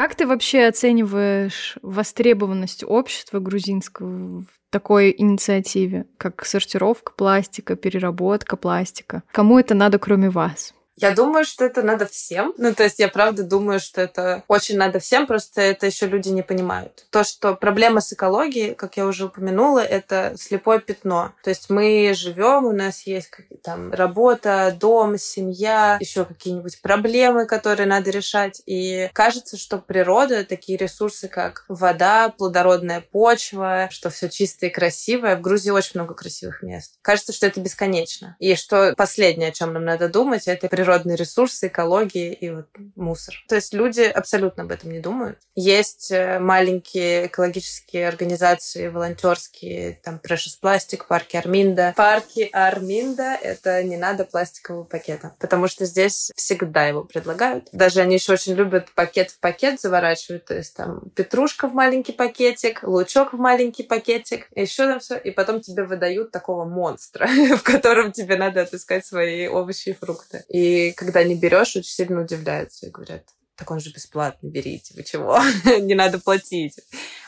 Как 0.00 0.14
ты 0.14 0.26
вообще 0.26 0.64
оцениваешь 0.64 1.76
востребованность 1.82 2.84
общества 2.86 3.38
грузинского 3.38 4.40
в 4.40 4.46
такой 4.70 5.14
инициативе, 5.14 6.06
как 6.16 6.46
сортировка 6.46 7.12
пластика, 7.12 7.76
переработка 7.76 8.56
пластика? 8.56 9.24
Кому 9.30 9.58
это 9.58 9.74
надо, 9.74 9.98
кроме 9.98 10.30
вас? 10.30 10.72
Я 11.00 11.12
думаю, 11.12 11.46
что 11.46 11.64
это 11.64 11.82
надо 11.82 12.06
всем. 12.06 12.52
Ну, 12.58 12.74
то 12.74 12.84
есть 12.84 12.98
я 12.98 13.08
правда 13.08 13.42
думаю, 13.42 13.80
что 13.80 14.02
это 14.02 14.44
очень 14.48 14.76
надо 14.76 14.98
всем, 14.98 15.26
просто 15.26 15.62
это 15.62 15.86
еще 15.86 16.06
люди 16.06 16.28
не 16.28 16.42
понимают. 16.42 17.06
То, 17.10 17.24
что 17.24 17.54
проблема 17.54 18.02
с 18.02 18.12
экологией, 18.12 18.74
как 18.74 18.98
я 18.98 19.06
уже 19.06 19.26
упомянула, 19.26 19.80
это 19.80 20.34
слепое 20.36 20.78
пятно. 20.78 21.32
То 21.42 21.48
есть 21.48 21.70
мы 21.70 22.12
живем, 22.14 22.66
у 22.66 22.72
нас 22.72 23.06
есть 23.06 23.30
там 23.62 23.92
работа, 23.92 24.76
дом, 24.78 25.16
семья, 25.16 25.96
еще 26.00 26.26
какие-нибудь 26.26 26.82
проблемы, 26.82 27.46
которые 27.46 27.86
надо 27.86 28.10
решать. 28.10 28.60
И 28.66 29.08
кажется, 29.14 29.56
что 29.56 29.78
природа, 29.78 30.44
такие 30.44 30.76
ресурсы, 30.76 31.28
как 31.28 31.64
вода, 31.68 32.28
плодородная 32.28 33.00
почва, 33.00 33.88
что 33.90 34.10
все 34.10 34.28
чистое 34.28 34.68
и 34.68 34.72
красивое. 34.72 35.36
В 35.36 35.40
Грузии 35.40 35.70
очень 35.70 35.92
много 35.94 36.14
красивых 36.14 36.62
мест. 36.62 36.98
Кажется, 37.00 37.32
что 37.32 37.46
это 37.46 37.60
бесконечно. 37.60 38.36
И 38.38 38.54
что 38.54 38.92
последнее, 38.96 39.48
о 39.48 39.52
чем 39.52 39.72
нам 39.72 39.84
надо 39.86 40.10
думать, 40.10 40.46
это 40.46 40.68
природа 40.68 40.89
природные 40.90 41.16
ресурсы, 41.16 41.68
экологии 41.68 42.32
и 42.32 42.50
вот 42.50 42.66
мусор. 42.96 43.34
То 43.48 43.54
есть 43.54 43.72
люди 43.72 44.00
абсолютно 44.00 44.64
об 44.64 44.72
этом 44.72 44.90
не 44.90 44.98
думают. 44.98 45.38
Есть 45.54 46.10
э, 46.10 46.40
маленькие 46.40 47.26
экологические 47.26 48.08
организации, 48.08 48.88
волонтерские, 48.88 50.00
там 50.02 50.20
Precious 50.22 50.58
Plastic, 50.60 51.02
парки 51.08 51.36
Арминда. 51.36 51.94
Парки 51.96 52.48
Арминда— 52.52 53.36
это 53.42 53.82
не 53.84 53.96
надо 53.96 54.24
пластикового 54.24 54.84
пакета, 54.84 55.34
потому 55.38 55.68
что 55.68 55.84
здесь 55.84 56.32
всегда 56.34 56.86
его 56.86 57.04
предлагают. 57.04 57.68
Даже 57.72 58.00
они 58.00 58.14
еще 58.14 58.32
очень 58.32 58.54
любят 58.54 58.92
пакет 58.94 59.30
в 59.30 59.38
пакет 59.38 59.80
заворачивать, 59.80 60.46
то 60.46 60.56
есть 60.56 60.74
там 60.74 61.10
петрушка 61.14 61.68
в 61.68 61.74
маленький 61.74 62.12
пакетик, 62.12 62.82
лучок 62.82 63.32
в 63.32 63.38
маленький 63.38 63.84
пакетик, 63.84 64.48
еще 64.56 64.86
там 64.86 64.98
все, 64.98 65.16
и 65.16 65.30
потом 65.30 65.60
тебе 65.60 65.84
выдают 65.84 66.32
такого 66.32 66.64
монстра, 66.64 67.26
в 67.56 67.62
котором 67.62 68.10
тебе 68.12 68.36
надо 68.36 68.62
отыскать 68.62 69.06
свои 69.06 69.46
овощи 69.46 69.90
и 69.90 69.92
фрукты. 69.92 70.44
И 70.48 70.79
когда 70.96 71.22
не 71.22 71.34
берешь, 71.34 71.76
очень 71.76 71.90
сильно 71.90 72.22
удивляются 72.22 72.86
и 72.86 72.90
говорят, 72.90 73.24
так 73.56 73.70
он 73.70 73.78
же 73.78 73.92
бесплатно, 73.92 74.48
берите, 74.48 74.94
вы 74.94 75.02
чего? 75.02 75.38
не 75.80 75.94
надо 75.94 76.18
платить. 76.18 76.80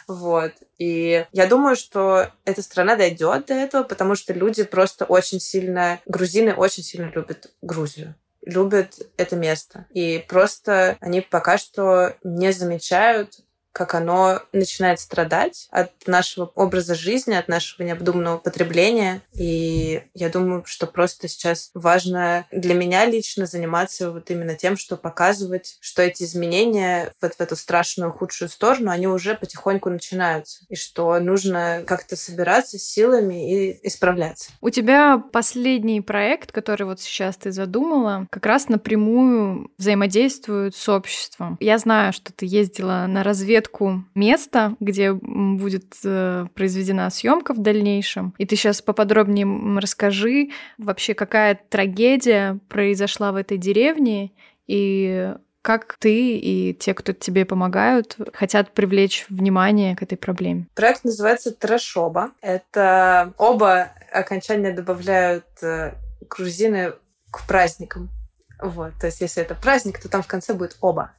Вот. 0.09 0.53
И 0.79 1.27
я 1.33 1.47
думаю, 1.47 1.77
что 1.77 2.33
эта 2.45 2.63
страна 2.63 2.97
дойдет 2.97 3.47
до 3.47 3.55
этого, 3.55 3.83
потому 3.83 4.15
что 4.15 4.33
люди 4.33 4.65
просто 4.65 5.05
очень 5.05 5.41
сильно, 5.41 6.01
грузины 6.07 6.55
очень 6.55 6.83
сильно 6.83 7.11
любят 7.15 7.51
Грузию 7.61 8.15
любят 8.45 8.99
это 9.17 9.37
место. 9.37 9.87
И 9.93 10.25
просто 10.29 10.97
они 11.01 11.21
пока 11.21 11.59
что 11.59 12.17
не 12.23 12.53
замечают 12.53 13.39
как 13.73 13.95
оно 13.95 14.43
начинает 14.53 15.01
страдать 15.01 15.69
от 15.71 15.91
нашего 16.07 16.47
образа 16.55 16.95
жизни, 16.95 17.35
от 17.35 17.49
нашего 17.49 17.87
необдуманного 17.87 18.39
потребления. 18.39 19.23
И 19.35 20.03
я 20.15 20.29
думаю, 20.29 20.63
что 20.67 20.87
просто 20.87 21.29
сейчас 21.29 21.71
важно 21.75 22.47
для 22.51 22.75
меня 22.75 23.07
лично 23.07 23.47
заниматься 23.47 24.11
вот 24.11 24.31
именно 24.31 24.55
тем, 24.55 24.77
что 24.77 24.97
показывать, 24.97 25.79
что 25.81 26.03
эти 26.03 26.25
изменения 26.25 27.13
вот 27.21 27.35
в 27.35 27.41
эту 27.41 27.57
страшную, 27.57 28.13
худшую 28.13 28.49
сторону, 28.49 28.91
они 28.91 29.07
уже 29.07 29.35
потихоньку 29.35 29.91
начинаются. 29.91 30.65
И 30.69 30.77
что 30.77 31.19
нужно 31.19 31.83
как-то 31.87 32.17
собираться 32.17 32.79
с 32.79 32.83
силами 32.83 33.53
и 33.53 33.87
исправляться. 33.87 34.51
У 34.61 34.71
тебя 34.71 35.19
последний 35.19 36.01
проект, 36.01 36.53
который 36.53 36.85
вот 36.85 37.01
сейчас 37.01 37.37
ты 37.37 37.53
задумала, 37.53 38.27
как 38.31 38.47
раз 38.47 38.69
напрямую 38.69 39.71
взаимодействует 39.79 40.77
с 40.77 40.89
обществом. 40.89 41.57
Я 41.61 41.79
знаю, 41.79 42.13
что 42.13 42.33
ты 42.33 42.47
ездила 42.47 43.07
на 43.09 43.23
разведку 43.23 43.62
разведку 43.63 44.05
места, 44.15 44.77
где 44.81 45.13
будет 45.13 45.95
э, 46.05 46.47
произведена 46.55 47.11
съемка 47.11 47.55
в 47.55 47.59
дальнейшем. 47.59 48.35
И 48.39 48.47
ты 48.47 48.57
сейчас 48.57 48.83
поподробнее 48.83 49.47
расскажи 49.79 50.51
вообще, 50.79 51.15
какая 51.15 51.59
трагедия 51.69 52.59
произошла 52.69 53.33
в 53.33 53.37
этой 53.37 53.59
деревне 53.59 54.33
и 54.67 55.35
как 55.63 55.97
ты 56.01 56.39
и 56.39 56.75
те, 56.75 56.93
кто 56.93 57.13
тебе 57.13 57.45
помогают, 57.45 58.17
хотят 58.35 58.73
привлечь 58.73 59.27
внимание 59.29 59.95
к 59.95 60.03
этой 60.03 60.19
проблеме? 60.19 60.67
Проект 60.75 61.05
называется 61.05 61.53
«Трэшоба». 61.53 62.33
Это 62.41 63.33
оба 63.39 63.93
окончания 64.13 64.73
добавляют 64.73 65.47
э, 65.63 65.93
грузины 66.29 66.95
к 67.31 67.47
праздникам. 67.47 68.11
Вот, 68.61 68.93
то 69.01 69.07
есть 69.07 69.21
если 69.21 69.43
это 69.43 69.55
праздник, 69.55 70.01
то 70.01 70.09
там 70.09 70.23
в 70.23 70.27
конце 70.27 70.55
будет 70.55 70.77
оба. 70.81 71.13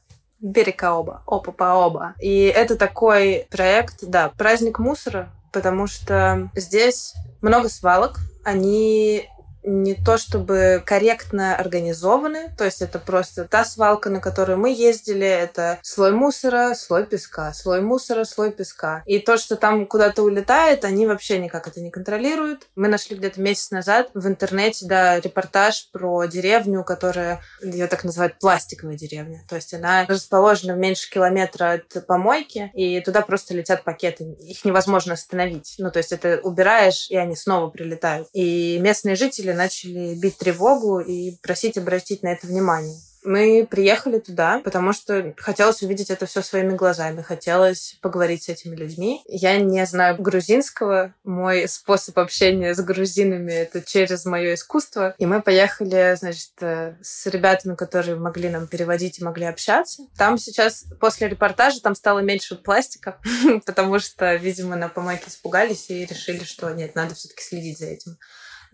Берека 0.44 0.92
оба, 0.92 1.22
опа 1.26 1.52
по 1.52 1.74
оба. 1.74 2.14
И 2.20 2.44
это 2.54 2.76
такой 2.76 3.46
проект, 3.50 4.04
да, 4.04 4.30
праздник 4.36 4.78
мусора, 4.78 5.30
потому 5.52 5.86
что 5.86 6.50
здесь 6.54 7.14
много 7.40 7.70
свалок, 7.70 8.20
они 8.44 9.28
не 9.64 9.94
то 9.94 10.18
чтобы 10.18 10.82
корректно 10.84 11.56
организованы, 11.56 12.54
то 12.56 12.64
есть 12.64 12.82
это 12.82 12.98
просто 12.98 13.44
та 13.44 13.64
свалка, 13.64 14.10
на 14.10 14.20
которую 14.20 14.58
мы 14.58 14.72
ездили, 14.72 15.26
это 15.26 15.78
слой 15.82 16.12
мусора, 16.12 16.74
слой 16.74 17.06
песка, 17.06 17.52
слой 17.52 17.80
мусора, 17.80 18.24
слой 18.24 18.52
песка. 18.52 19.02
И 19.06 19.18
то, 19.18 19.36
что 19.36 19.56
там 19.56 19.86
куда-то 19.86 20.22
улетает, 20.22 20.84
они 20.84 21.06
вообще 21.06 21.38
никак 21.38 21.66
это 21.66 21.80
не 21.80 21.90
контролируют. 21.90 22.68
Мы 22.76 22.88
нашли 22.88 23.16
где-то 23.16 23.40
месяц 23.40 23.70
назад 23.70 24.10
в 24.14 24.26
интернете, 24.26 24.86
да, 24.86 25.18
репортаж 25.20 25.88
про 25.92 26.24
деревню, 26.26 26.84
которая, 26.84 27.40
ее 27.62 27.86
так 27.86 28.04
называют, 28.04 28.38
пластиковая 28.38 28.96
деревня. 28.96 29.44
То 29.48 29.56
есть 29.56 29.72
она 29.72 30.04
расположена 30.06 30.74
в 30.74 30.78
меньше 30.78 31.10
километра 31.10 31.72
от 31.72 32.06
помойки, 32.06 32.70
и 32.74 33.00
туда 33.00 33.22
просто 33.22 33.54
летят 33.54 33.84
пакеты. 33.84 34.24
Их 34.40 34.64
невозможно 34.64 35.14
остановить. 35.14 35.74
Ну, 35.78 35.90
то 35.90 35.98
есть 35.98 36.12
это 36.12 36.40
убираешь, 36.42 37.06
и 37.10 37.16
они 37.16 37.36
снова 37.36 37.70
прилетают. 37.70 38.28
И 38.32 38.78
местные 38.80 39.16
жители 39.16 39.53
начали 39.54 40.14
бить 40.14 40.38
тревогу 40.38 41.00
и 41.00 41.36
просить 41.42 41.78
обратить 41.78 42.22
на 42.22 42.28
это 42.28 42.46
внимание. 42.46 42.96
Мы 43.24 43.66
приехали 43.68 44.18
туда, 44.18 44.60
потому 44.62 44.92
что 44.92 45.34
хотелось 45.38 45.82
увидеть 45.82 46.10
это 46.10 46.26
все 46.26 46.42
своими 46.42 46.76
глазами, 46.76 47.22
хотелось 47.22 47.96
поговорить 48.02 48.44
с 48.44 48.48
этими 48.50 48.76
людьми. 48.76 49.22
Я 49.26 49.56
не 49.58 49.84
знаю 49.86 50.20
грузинского, 50.20 51.14
мой 51.24 51.66
способ 51.66 52.18
общения 52.18 52.74
с 52.74 52.80
грузинами 52.80 53.52
это 53.52 53.80
через 53.80 54.26
мое 54.26 54.54
искусство. 54.54 55.14
И 55.18 55.24
мы 55.24 55.40
поехали, 55.40 56.14
значит, 56.16 56.50
э, 56.60 56.96
с 57.02 57.24
ребятами, 57.26 57.74
которые 57.74 58.16
могли 58.16 58.50
нам 58.50 58.66
переводить 58.66 59.18
и 59.18 59.24
могли 59.24 59.46
общаться. 59.46 60.02
Там 60.18 60.36
сейчас 60.36 60.84
после 61.00 61.28
репортажа 61.28 61.80
там 61.80 61.94
стало 61.94 62.18
меньше 62.18 62.56
пластика, 62.56 63.18
потому 63.64 63.98
что, 64.00 64.34
видимо, 64.34 64.76
на 64.76 64.90
помойке 64.90 65.24
испугались 65.28 65.88
и 65.88 66.04
решили, 66.04 66.44
что 66.44 66.70
нет, 66.72 66.94
надо 66.94 67.14
все-таки 67.14 67.42
следить 67.42 67.78
за 67.78 67.86
этим 67.86 68.18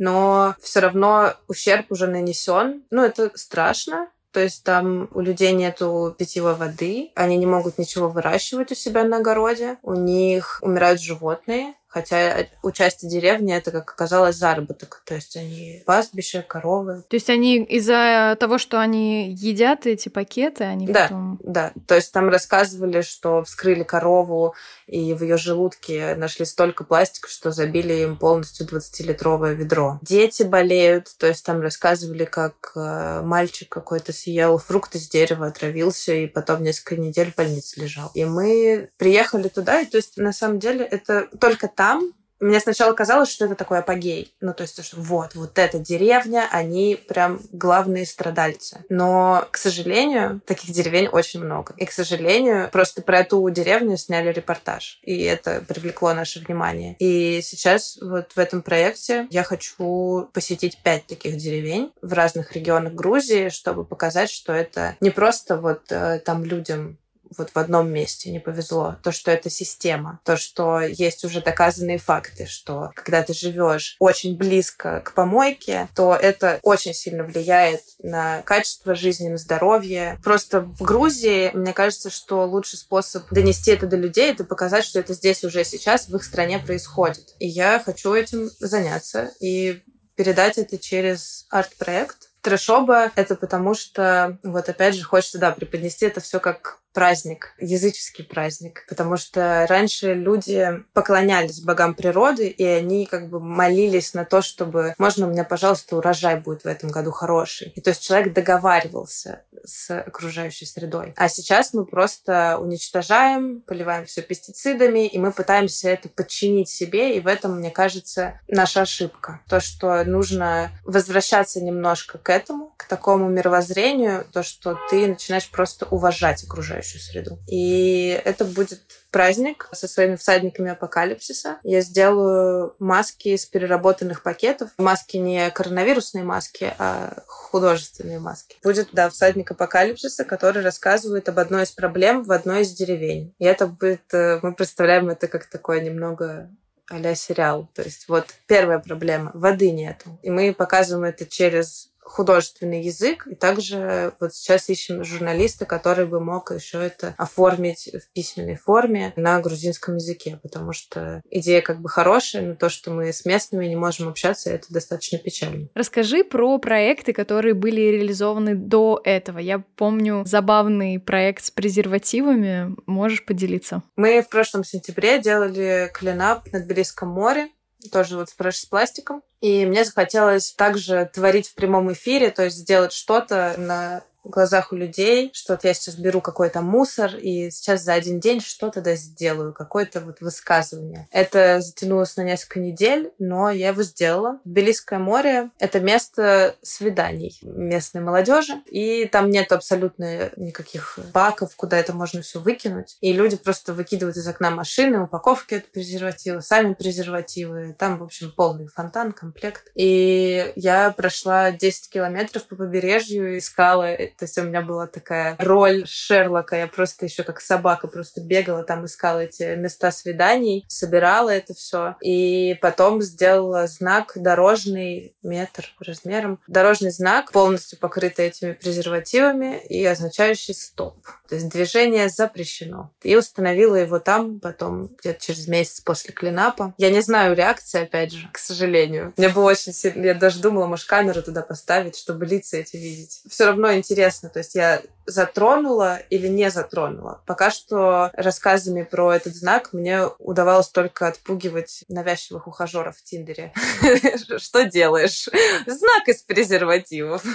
но 0.01 0.57
все 0.61 0.81
равно 0.81 1.35
ущерб 1.47 1.93
уже 1.93 2.09
нанесен. 2.09 2.83
Ну, 2.91 3.05
это 3.05 3.31
страшно, 3.35 4.09
то 4.33 4.41
есть 4.41 4.65
там 4.65 5.09
у 5.13 5.21
людей 5.21 5.53
нету 5.53 6.15
питьевой 6.17 6.55
воды, 6.55 7.11
они 7.15 7.37
не 7.37 7.47
могут 7.47 7.79
ничего 7.79 8.09
выращивать 8.09 8.73
у 8.73 8.75
себя 8.75 9.05
на 9.05 9.19
огороде, 9.19 9.79
у 9.83 9.95
них 9.95 10.59
умирают 10.63 11.01
животные, 11.01 11.75
Хотя 11.91 12.47
у 12.63 12.71
части 12.71 13.07
деревни 13.07 13.53
это, 13.53 13.73
как 13.73 13.91
оказалось, 13.91 14.37
заработок. 14.37 15.03
То 15.05 15.17
есть 15.17 15.37
они 15.37 15.83
пастбища, 15.85 16.43
коровы. 16.43 17.03
То 17.09 17.17
есть 17.17 17.29
они 17.29 17.65
из-за 17.65 18.37
того, 18.39 18.59
что 18.59 18.81
они 18.81 19.33
едят 19.33 19.87
эти 19.87 20.09
пакеты, 20.09 20.65
они 20.65 20.87
да, 20.87 21.03
потом... 21.03 21.41
Да, 21.43 21.73
то 21.89 21.97
есть 21.97 22.13
там 22.13 22.29
рассказывали, 22.29 23.03
что 23.03 23.43
вскрыли 23.43 23.83
корову, 23.83 24.55
и 24.87 25.15
в 25.15 25.23
ее 25.23 25.37
желудке 25.37 26.15
нашли 26.15 26.45
столько 26.45 26.85
пластика, 26.85 27.29
что 27.29 27.51
забили 27.51 27.95
им 27.95 28.17
полностью 28.17 28.67
20-литровое 28.67 29.55
ведро. 29.55 29.99
Дети 30.03 30.45
болеют, 30.45 31.09
то 31.19 31.27
есть 31.27 31.45
там 31.45 31.61
рассказывали, 31.61 32.25
как 32.25 32.73
э, 32.77 33.21
мальчик 33.23 33.69
какой-то 33.69 34.13
съел 34.13 34.59
фрукты 34.59 34.99
с 34.99 35.09
дерева, 35.09 35.47
отравился, 35.47 36.13
и 36.13 36.27
потом 36.27 36.63
несколько 36.63 36.97
недель 36.97 37.33
в 37.33 37.37
больнице 37.37 37.81
лежал. 37.81 38.11
И 38.15 38.25
мы 38.25 38.91
приехали 38.97 39.49
туда, 39.49 39.81
и 39.81 39.87
то 39.87 39.97
есть 39.97 40.17
на 40.17 40.33
самом 40.33 40.61
деле 40.61 40.85
это 40.85 41.29
только 41.41 41.69
там 41.81 42.13
мне 42.41 42.59
сначала 42.59 42.95
казалось, 42.95 43.31
что 43.31 43.45
это 43.45 43.55
такой 43.55 43.79
апогей. 43.79 44.35
Ну, 44.41 44.55
то 44.55 44.63
есть, 44.63 44.83
что 44.83 44.97
вот, 44.99 45.35
вот 45.35 45.59
эта 45.59 45.79
деревня, 45.79 46.49
они 46.51 46.97
прям 47.09 47.41
главные 47.53 48.07
страдальцы. 48.07 48.85
Но, 48.89 49.47
к 49.51 49.59
сожалению, 49.59 50.41
таких 50.47 50.71
деревень 50.71 51.09
очень 51.09 51.45
много. 51.45 51.75
И, 51.77 51.85
к 51.85 51.93
сожалению, 51.93 52.71
просто 52.71 53.03
про 53.03 53.21
эту 53.21 53.49
деревню 53.51 53.99
сняли 53.99 54.33
репортаж. 54.33 55.01
И 55.03 55.23
это 55.23 55.63
привлекло 55.69 56.15
наше 56.15 56.41
внимание. 56.41 56.97
И 56.99 57.41
сейчас 57.43 57.99
вот 58.01 58.33
в 58.35 58.39
этом 58.39 58.63
проекте 58.63 59.27
я 59.31 59.43
хочу 59.43 60.29
посетить 60.33 60.79
пять 60.83 61.07
таких 61.07 61.37
деревень 61.37 61.93
в 62.01 62.13
разных 62.15 62.53
регионах 62.55 62.95
Грузии, 62.95 63.51
чтобы 63.51 63.85
показать, 63.85 64.31
что 64.31 64.55
это 64.55 64.97
не 65.01 65.11
просто 65.11 65.59
вот 65.59 65.83
э, 65.91 66.21
там 66.21 66.45
людям 66.45 66.99
вот 67.37 67.51
в 67.51 67.57
одном 67.57 67.91
месте 67.91 68.31
не 68.31 68.39
повезло. 68.39 68.97
То, 69.03 69.13
что 69.13 69.31
это 69.31 69.51
система. 69.51 70.21
То, 70.25 70.37
что 70.37 70.81
есть 70.81 71.25
уже 71.25 71.41
доказанные 71.41 71.99
факты, 71.99 72.47
что 72.47 72.91
когда 72.95 73.23
ты 73.23 73.33
живешь 73.33 73.97
очень 73.99 74.37
близко 74.37 75.01
к 75.01 75.15
помойке, 75.15 75.89
то 75.95 76.15
это 76.15 76.59
очень 76.63 76.95
сильно 76.95 77.25
влияет 77.25 77.83
на 78.03 78.43
качество 78.43 78.95
жизни, 78.95 79.29
на 79.29 79.39
здоровье. 79.39 80.19
Просто 80.23 80.61
в 80.61 80.83
Грузии, 80.83 81.51
мне 81.55 81.73
кажется, 81.73 82.11
что 82.11 82.45
лучший 82.47 82.79
способ 82.79 83.25
донести 83.31 83.71
это 83.71 83.87
до 83.87 83.97
людей, 83.97 84.31
это 84.33 84.45
показать, 84.45 84.85
что 84.85 84.99
это 84.99 85.15
здесь 85.15 85.45
уже 85.45 85.65
сейчас 85.65 86.09
в 86.09 86.17
их 86.17 86.25
стране 86.25 86.59
происходит. 86.59 87.35
И 87.39 87.47
я 87.47 87.81
хочу 87.85 88.15
этим 88.15 88.51
заняться 88.59 89.31
и 89.41 89.83
передать 90.17 90.59
это 90.59 90.79
через 90.79 91.47
арт-проект. 91.51 92.29
Трэшоба— 92.43 93.13
это 93.17 93.37
потому 93.37 93.75
что, 93.75 94.39
вот 94.43 94.69
опять 94.69 94.95
же, 94.95 95.05
хочется, 95.05 95.39
да, 95.39 95.51
преподнести 95.51 96.07
это 96.07 96.21
все 96.21 96.41
как 96.41 96.80
праздник, 96.93 97.55
языческий 97.59 98.25
праздник, 98.25 98.85
потому 98.89 99.17
что 99.17 99.67
раньше 99.69 100.15
люди 100.15 100.83
поклонялись 100.93 101.61
богам 101.61 101.95
природы, 101.95 102.49
и 102.49 102.65
они 102.65 103.07
как 103.07 103.29
бы 103.29 103.41
молились 103.41 104.15
на 104.15 104.25
то, 104.25 104.43
чтобы 104.43 104.95
можно 104.99 105.27
у 105.27 105.31
меня, 105.31 105.45
пожалуйста, 105.45 105.97
урожай 105.97 106.41
будет 106.41 106.65
в 106.65 106.67
этом 106.67 106.91
году 106.91 107.11
хороший. 107.13 107.73
И 107.77 107.81
то 107.81 107.91
есть 107.91 108.03
человек 108.03 108.33
договаривался 108.33 109.45
с 109.65 109.91
окружающей 110.01 110.67
средой. 110.67 111.13
А 111.17 111.29
сейчас 111.29 111.73
мы 111.75 111.85
просто 111.85 112.59
уничтожаем, 112.59 113.61
поливаем 113.61 114.07
все 114.07 114.23
пестицидами, 114.23 115.07
и 115.07 115.19
мы 115.19 115.33
пытаемся 115.33 115.91
это 115.91 116.09
подчинить 116.09 116.69
себе, 116.69 117.17
и 117.17 117.21
в 117.21 117.27
этом, 117.27 117.59
мне 117.59 117.71
кажется, 117.71 118.41
наша 118.49 118.83
ошибка. 118.83 119.41
То, 119.49 119.61
что 119.61 120.03
нужно 120.05 120.71
возвращаться 120.85 121.61
немножко 121.61 122.19
к 122.19 122.31
этому, 122.31 122.75
к 122.77 122.85
такому 122.85 123.29
мировоззрению, 123.29 124.27
то, 124.33 124.43
что 124.43 124.79
ты 124.91 125.07
начинаешь 125.07 125.51
просто 125.51 125.87
уважать 125.87 126.43
окружающую 126.45 126.80
окружающую 126.81 127.01
среду. 127.01 127.39
И 127.47 128.21
это 128.25 128.45
будет 128.45 128.81
праздник 129.11 129.69
со 129.73 129.89
своими 129.89 130.17
всадниками 130.17 130.71
апокалипсиса. 130.71 131.59
Я 131.63 131.81
сделаю 131.81 132.75
маски 132.79 133.29
из 133.29 133.47
переработанных 133.47 134.23
пакетов. 134.23 134.71
Маски 134.79 135.17
не 135.17 135.51
коронавирусные 135.51 136.25
маски, 136.25 136.73
а 136.79 137.23
художественные 137.27 138.19
маски. 138.19 138.57
Будет, 138.63 138.89
да, 138.93 139.11
всадник 139.11 139.51
апокалипсиса, 139.51 140.25
который 140.25 140.63
рассказывает 140.63 141.29
об 141.29 141.39
одной 141.39 141.65
из 141.65 141.73
проблем 141.73 142.23
в 142.23 142.33
одной 142.33 142.63
из 142.63 142.73
деревень. 142.73 143.35
И 143.39 143.45
это 143.45 143.67
будет... 143.67 144.03
Э, 144.13 144.41
мы 144.43 144.55
представляем 144.55 145.09
это 145.09 145.29
как 145.29 145.47
такое 145.47 145.81
немного 145.81 146.51
а 146.91 147.15
сериал. 147.15 147.71
То 147.73 147.83
есть 147.83 148.09
вот 148.09 148.27
первая 148.49 148.81
проблема— 148.81 149.31
воды 149.35 149.71
нету. 149.71 150.19
И 150.23 150.31
мы 150.31 150.53
показываем 150.53 151.05
это 151.05 151.25
через 151.25 151.90
художественный 152.03 152.83
язык. 152.83 153.27
И 153.27 153.35
также 153.35 154.13
вот 154.21 154.35
сейчас 154.35 154.69
ищем 154.69 155.05
журналиста, 155.05 155.67
который 155.67 156.07
бы 156.07 156.21
мог 156.21 156.53
еще 156.53 156.85
это 156.85 157.15
оформить 157.17 157.89
в 157.93 158.13
письменной 158.13 158.57
форме 158.57 159.13
на 159.17 159.41
грузинском 159.41 159.97
языке, 159.97 160.39
потому 160.43 160.73
что 160.73 161.23
идея 161.31 161.63
как 161.63 161.81
бы 161.81 161.89
хорошая, 161.89 162.43
но 162.43 162.55
то, 162.55 162.69
что 162.69 162.91
мы 162.91 163.13
с 163.13 163.25
местными 163.25 163.67
не 163.67 163.77
можем 163.77 164.09
общаться, 164.09 164.51
это 164.51 164.67
достаточно 164.71 165.19
печально. 165.19 165.69
Расскажи 165.75 166.25
про 166.25 166.59
проекты, 166.59 167.13
которые 167.13 167.55
были 167.55 167.81
реализованы 167.81 168.55
до 168.55 169.01
этого. 169.05 169.39
Я 169.39 169.63
помню 169.77 170.25
забавный 170.27 170.99
проект 170.99 171.45
с 171.45 171.51
презервативами. 171.51 172.75
Можешь 172.87 173.25
поделиться? 173.25 173.83
Мы 173.97 174.23
в 174.23 174.29
прошлом 174.29 174.65
сентябре 174.65 175.21
делали 175.21 175.91
клинап 175.93 176.51
над 176.53 176.67
Берийском 176.67 177.09
море 177.09 177.49
тоже 177.93 178.17
вот 178.17 178.29
с 178.29 178.67
пластиком. 178.67 179.23
И 179.41 179.65
мне 179.65 179.85
захотелось 179.85 180.53
также 180.53 181.11
творить 181.13 181.49
в 181.49 181.55
прямом 181.55 181.93
эфире, 181.93 182.31
то 182.31 182.45
есть 182.45 182.59
сделать 182.59 182.93
что-то 182.93 183.55
на 183.57 184.03
в 184.25 184.31
глазах 184.31 184.73
у 184.73 184.77
людей, 184.77 185.31
что 185.33 185.55
вот 185.55 185.65
я 185.65 185.75
сейчас 185.75 185.97
беру 185.97 186.21
какой-то 186.21 186.61
мусор 186.61 187.17
и 187.17 187.51
сейчас 187.51 187.83
за 187.83 187.95
один 187.95 188.21
день 188.21 188.41
что-то 188.41 188.81
да 188.81 188.95
сделаю, 188.95 189.53
какое-то 189.53 190.01
вот 190.01 190.21
высказывание. 190.21 191.09
Это 191.11 191.61
затянулось 191.61 192.17
на 192.17 192.23
несколько 192.23 192.61
недель, 192.61 193.13
но 193.19 193.51
я 193.51 193.69
его 193.69 193.83
сделала. 193.83 194.41
Белийское 194.45 194.99
море— 194.99 195.51
это 195.59 195.81
место 195.81 196.57
свиданий 196.63 197.39
местной 197.43 198.01
молодежи, 198.01 198.55
и 198.67 199.07
там 199.07 199.31
нет 199.31 199.53
абсолютно 199.53 200.31
никаких 200.37 200.99
баков, 201.13 201.55
куда 201.57 201.79
это 201.79 201.93
можно 201.93 202.23
все 202.23 202.41
выкинуть. 202.41 202.97
И 203.01 203.13
люди 203.13 203.37
просто 203.37 203.73
выкидывают 203.73 204.17
из 204.17 204.27
окна 204.27 204.51
машины, 204.51 205.03
упаковки 205.03 205.55
от 205.55 205.67
презерватива, 205.71 206.41
сами 206.41 206.75
презервативы. 206.75 207.75
Там, 207.79 207.99
в 207.99 208.03
общем, 208.03 208.33
полный 208.37 208.67
фонтан, 208.69 209.13
комплект. 209.13 209.71
И 209.75 210.53
я 210.57 210.91
прошла 210.91 211.51
10 211.51 211.91
километров 211.91 212.47
по 212.47 212.57
побережью, 212.57 213.39
искала 213.39 213.95
То 214.17 214.25
есть 214.25 214.39
у 214.39 214.43
меня 214.43 214.63
была 214.63 214.87
такая 214.87 215.37
роль 215.39 215.85
Шерлока. 215.87 216.57
Я 216.57 216.67
просто 216.67 217.07
еще 217.07 217.23
как 217.23 217.41
собака 217.41 217.89
просто 217.89 218.21
бегала 218.21 218.63
там, 218.63 218.85
искала 218.85 219.21
эти 219.21 219.55
места 219.57 219.91
свиданий, 219.91 220.65
собирала 220.69 221.31
это 221.31 221.55
все. 221.55 221.97
И 222.01 222.59
потом 222.61 223.03
сделала 223.03 223.67
знак 223.67 224.13
дорожный 224.15 225.15
метр 225.23 225.67
размером. 225.81 226.41
Дорожный 226.47 226.91
знак, 226.91 227.33
полностью 227.33 227.79
покрытый 227.79 228.27
этими 228.27 228.53
презервативами 228.53 229.61
и 229.69 229.85
означающий 229.85 230.55
стоп. 230.55 230.97
То 231.29 231.37
есть 231.37 231.49
движение 231.49 232.09
запрещено. 232.09 232.91
И 233.03 233.17
установила 233.17 233.77
его 233.77 233.99
там 233.99 234.41
потом, 234.41 234.89
где-то 234.99 235.25
через 235.25 235.47
месяц 235.47 235.81
после 235.81 236.13
клинапа. 236.13 236.75
Я 236.79 236.91
не 236.91 237.01
знаю 237.01 237.37
реакции, 237.37 237.83
опять 237.83 238.13
же, 238.13 238.29
к 238.33 238.39
сожалению. 238.39 239.13
Мне 239.17 239.29
было 239.29 239.51
очень 239.51 239.73
сильно... 239.73 240.07
Я 240.07 240.15
даже 240.15 240.41
думала, 240.41 240.67
может, 240.67 240.87
камеру 240.87 241.23
туда 241.23 241.43
поставить, 241.43 241.97
чтобы 241.97 242.27
лица 242.27 242.57
эти 242.57 242.77
видеть. 242.77 243.21
Все 243.29 243.47
равно 243.47 243.75
интересно. 243.75 244.00
То 244.29 244.39
есть 244.39 244.55
я 244.55 244.83
затронула 245.07 245.99
или 246.11 246.29
не 246.29 246.51
затронула. 246.51 247.21
Пока 247.27 247.51
что 247.51 248.11
рассказами 248.15 248.83
про 248.83 249.15
этот 249.15 249.35
знак 249.35 249.73
мне 249.73 250.07
удавалось 250.19 250.69
только 250.69 251.09
отпугивать 251.09 251.85
навязчивых 251.89 252.47
ухажеров 252.47 252.97
в 252.97 253.05
Тиндере. 253.05 253.53
Что 254.39 254.65
делаешь? 254.65 255.29
Знак 255.67 256.09
из 256.09 256.23
презервативов. 256.23 257.25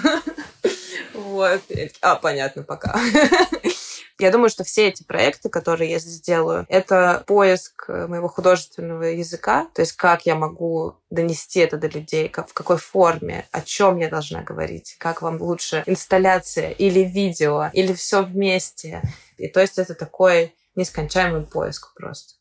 Вот. 1.13 1.62
А, 2.01 2.15
понятно, 2.15 2.63
пока. 2.63 2.99
Я 4.19 4.32
думаю, 4.32 4.49
что 4.49 4.63
все 4.63 4.88
эти 4.88 5.04
проекты, 5.04 5.49
которые 5.49 5.91
я 5.91 5.99
сделаю, 5.99 6.65
это 6.69 7.23
поиск 7.28 7.86
э, 7.89 8.08
моего 8.08 8.30
художественного 8.30 9.04
языка, 9.04 9.67
то 9.73 9.82
есть 9.82 9.91
как 9.93 10.25
я 10.25 10.36
могу 10.36 10.95
донести 11.10 11.60
это 11.60 11.78
до 11.78 11.88
людей, 11.88 12.30
как, 12.30 12.47
в 12.47 12.54
какой 12.54 12.78
форме, 12.78 13.45
о 13.51 13.62
чем 13.62 13.97
я 13.97 14.10
должна 14.10 14.41
говорить, 14.41 14.95
как 14.99 15.21
вам 15.21 15.41
лучше 15.41 15.84
инсталляция 15.86 16.71
или 16.71 17.01
видео, 17.01 17.69
или 17.73 17.93
все 17.93 18.23
вместе. 18.23 19.01
И 19.38 19.49
то 19.49 19.60
есть 19.60 19.78
это 19.78 19.95
такой 19.95 20.56
нескончаемый 20.75 21.43
поиск 21.43 21.93
просто. 21.93 22.36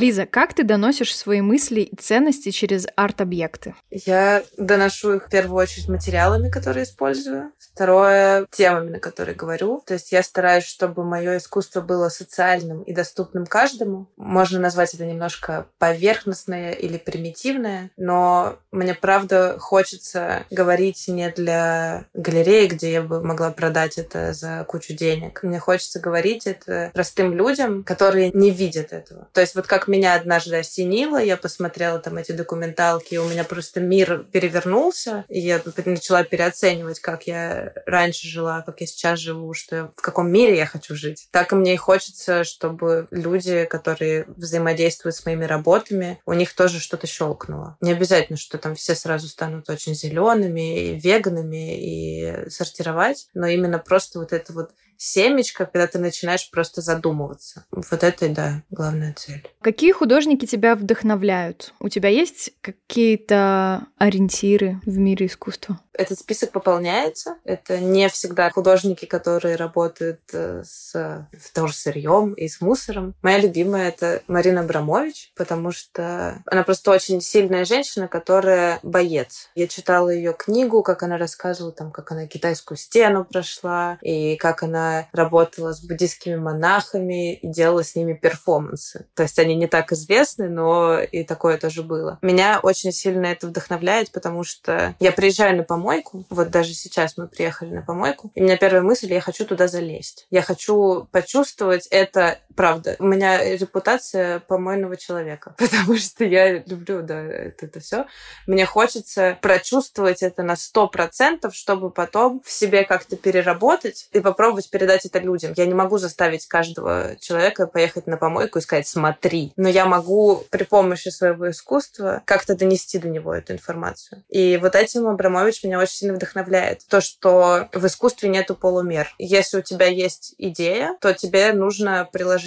Лиза, 0.00 0.24
как 0.24 0.54
ты 0.54 0.64
доносишь 0.64 1.14
свои 1.14 1.42
мысли 1.42 1.82
и 1.82 1.94
ценности 1.94 2.50
через 2.52 2.86
арт-объекты? 2.96 3.74
Я 3.90 4.42
доношу 4.56 5.16
их 5.16 5.26
в 5.26 5.30
первую 5.30 5.60
очередь 5.60 5.88
материалами, 5.88 6.48
которые 6.48 6.84
использую. 6.84 7.52
Второе— 7.58 8.46
темами, 8.50 8.92
на 8.92 8.98
которые 8.98 9.34
говорю. 9.34 9.82
То 9.86 9.92
есть 9.92 10.10
я 10.10 10.22
стараюсь, 10.22 10.64
чтобы 10.64 11.04
мое 11.04 11.36
искусство 11.36 11.82
было 11.82 12.08
социальным 12.08 12.82
и 12.82 12.94
доступным 12.94 13.44
каждому. 13.44 14.08
Можно 14.16 14.58
назвать 14.58 14.94
это 14.94 15.04
немножко 15.04 15.66
поверхностное 15.76 16.72
или 16.72 16.96
примитивное, 16.96 17.90
но 17.98 18.56
мне 18.72 18.94
правда 18.94 19.56
хочется 19.58 20.46
говорить 20.50 21.08
не 21.08 21.28
для 21.30 22.06
галереи, 22.14 22.68
где 22.68 22.90
я 22.90 23.02
бы 23.02 23.22
могла 23.22 23.50
продать 23.50 23.98
это 23.98 24.32
за 24.32 24.64
кучу 24.66 24.94
денег. 24.94 25.42
Мне 25.42 25.58
хочется 25.58 26.00
говорить 26.00 26.46
это 26.46 26.90
простым 26.94 27.34
людям, 27.34 27.84
которые 27.84 28.30
не 28.32 28.50
видят 28.50 28.94
этого. 28.94 29.28
То 29.34 29.42
есть 29.42 29.54
вот 29.54 29.66
как 29.66 29.89
меня 29.90 30.14
однажды 30.14 30.56
осенило, 30.56 31.22
я 31.22 31.36
посмотрела 31.36 31.98
там 31.98 32.16
эти 32.16 32.32
документалки, 32.32 33.14
и 33.14 33.18
у 33.18 33.28
меня 33.28 33.44
просто 33.44 33.80
мир 33.80 34.24
перевернулся, 34.32 35.24
и 35.28 35.40
я 35.40 35.60
начала 35.84 36.24
переоценивать, 36.24 37.00
как 37.00 37.26
я 37.26 37.72
раньше 37.86 38.28
жила, 38.28 38.62
как 38.62 38.80
я 38.80 38.86
сейчас 38.86 39.18
живу, 39.18 39.52
что 39.54 39.76
я, 39.76 39.90
в 39.96 40.00
каком 40.00 40.30
мире 40.30 40.56
я 40.56 40.66
хочу 40.66 40.94
жить. 40.94 41.28
Так 41.30 41.52
и 41.52 41.56
мне 41.56 41.74
и 41.74 41.76
хочется, 41.76 42.44
чтобы 42.44 43.08
люди, 43.10 43.64
которые 43.64 44.24
взаимодействуют 44.36 45.16
с 45.16 45.26
моими 45.26 45.44
работами, 45.44 46.20
у 46.26 46.32
них 46.32 46.54
тоже 46.54 46.80
что-то 46.80 47.06
щелкнуло. 47.06 47.76
Не 47.80 47.92
обязательно, 47.92 48.38
что 48.38 48.58
там 48.58 48.74
все 48.74 48.94
сразу 48.94 49.28
станут 49.28 49.68
очень 49.68 49.94
зелеными 49.94 50.90
и 50.90 50.98
веганами 50.98 51.76
и 51.78 52.50
сортировать, 52.50 53.28
но 53.34 53.46
именно 53.46 53.78
просто 53.78 54.18
вот 54.18 54.32
это 54.32 54.52
вот 54.52 54.70
семечко, 55.00 55.64
когда 55.64 55.86
ты 55.86 55.98
начинаешь 55.98 56.50
просто 56.50 56.82
задумываться. 56.82 57.64
Вот 57.70 58.02
это, 58.02 58.28
да, 58.28 58.62
главная 58.70 59.14
цель. 59.14 59.48
Какие 59.70 59.92
художники 59.92 60.46
тебя 60.46 60.74
вдохновляют? 60.74 61.74
У 61.78 61.88
тебя 61.88 62.08
есть 62.08 62.50
какие-то 62.60 63.86
ориентиры 63.98 64.80
в 64.84 64.98
мире 64.98 65.26
искусства? 65.26 65.78
Этот 65.92 66.18
список 66.18 66.50
пополняется. 66.50 67.36
Это 67.44 67.78
не 67.78 68.08
всегда 68.08 68.50
художники, 68.50 69.04
которые 69.04 69.56
работают 69.56 70.20
э, 70.32 70.62
с 70.64 71.28
вторсырьем 71.38 72.32
и 72.32 72.48
с 72.48 72.60
мусором. 72.60 73.14
Моя 73.22 73.38
любимая— 73.38 73.88
это 73.90 74.22
Марина 74.26 74.62
Абрамович, 74.62 75.32
потому 75.36 75.72
что 75.72 76.42
она 76.46 76.62
просто 76.62 76.90
очень 76.90 77.20
сильная 77.20 77.64
женщина, 77.64 78.08
которая 78.08 78.80
боец. 78.82 79.50
Я 79.54 79.68
читала 79.68 80.08
ее 80.08 80.32
книгу, 80.32 80.82
как 80.82 81.02
она 81.02 81.18
рассказывала, 81.18 81.72
там, 81.72 81.92
как 81.92 82.10
она 82.10 82.26
китайскую 82.26 82.78
стену 82.78 83.24
прошла, 83.24 83.98
и 84.00 84.36
как 84.36 84.62
она 84.62 85.06
работала 85.12 85.74
с 85.74 85.84
буддийскими 85.84 86.36
монахами 86.36 87.34
и 87.34 87.46
делала 87.46 87.84
с 87.84 87.94
ними 87.94 88.14
перформансы. 88.14 89.06
То 89.14 89.24
есть 89.24 89.38
они 89.38 89.54
не 89.60 89.66
так 89.66 89.92
известны, 89.92 90.48
но 90.48 90.98
и 90.98 91.22
такое 91.22 91.58
тоже 91.58 91.82
было. 91.82 92.18
Меня 92.22 92.60
очень 92.62 92.92
сильно 92.92 93.26
это 93.26 93.46
вдохновляет, 93.46 94.10
потому 94.10 94.42
что 94.42 94.94
я 94.98 95.12
приезжаю 95.12 95.56
на 95.56 95.62
помойку, 95.62 96.24
вот 96.30 96.50
даже 96.50 96.74
сейчас 96.74 97.16
мы 97.16 97.28
приехали 97.28 97.74
на 97.74 97.82
помойку, 97.82 98.32
и 98.34 98.40
у 98.40 98.44
меня 98.44 98.56
первая 98.56 98.82
мысль, 98.82 99.12
я 99.12 99.20
хочу 99.20 99.44
туда 99.44 99.68
залезть. 99.68 100.26
Я 100.30 100.42
хочу 100.42 101.06
почувствовать 101.12 101.86
это, 101.90 102.38
правда. 102.54 102.96
У 102.98 103.06
меня 103.06 103.42
репутация 103.56 104.40
помойного 104.40 104.96
человека, 104.96 105.54
потому 105.58 105.96
что 105.96 106.24
я 106.24 106.58
люблю, 106.58 107.02
да, 107.02 107.20
это, 107.22 107.66
это 107.66 107.80
все. 107.80 108.06
Мне 108.46 108.66
хочется 108.66 109.38
прочувствовать 109.40 110.22
это 110.22 110.42
на 110.42 110.56
сто 110.56 110.88
процентов, 110.88 111.54
чтобы 111.54 111.90
потом 111.90 112.42
в 112.44 112.50
себе 112.50 112.84
как-то 112.84 113.16
переработать 113.16 114.08
и 114.12 114.20
попробовать 114.20 114.70
передать 114.70 115.06
это 115.06 115.18
людям. 115.18 115.52
Я 115.56 115.66
не 115.66 115.74
могу 115.74 115.98
заставить 115.98 116.46
каждого 116.46 117.16
человека 117.20 117.66
поехать 117.66 118.06
на 118.06 118.16
помойку 118.16 118.58
и 118.58 118.62
сказать 118.62 118.86
«смотри». 118.86 119.52
Но 119.56 119.68
я 119.68 119.86
могу 119.86 120.44
при 120.50 120.64
помощи 120.64 121.08
своего 121.08 121.50
искусства 121.50 122.22
как-то 122.24 122.56
донести 122.56 122.98
до 122.98 123.08
него 123.08 123.34
эту 123.34 123.52
информацию. 123.52 124.22
И 124.28 124.56
вот 124.56 124.74
этим 124.74 125.08
Абрамович 125.08 125.64
меня 125.64 125.78
очень 125.78 125.94
сильно 125.94 126.14
вдохновляет. 126.14 126.82
То, 126.88 127.00
что 127.00 127.68
в 127.72 127.86
искусстве 127.86 128.28
нету 128.28 128.54
полумер. 128.54 129.14
Если 129.18 129.58
у 129.58 129.62
тебя 129.62 129.86
есть 129.86 130.34
идея, 130.38 130.96
то 131.00 131.12
тебе 131.14 131.52
нужно 131.52 132.08
приложить 132.12 132.39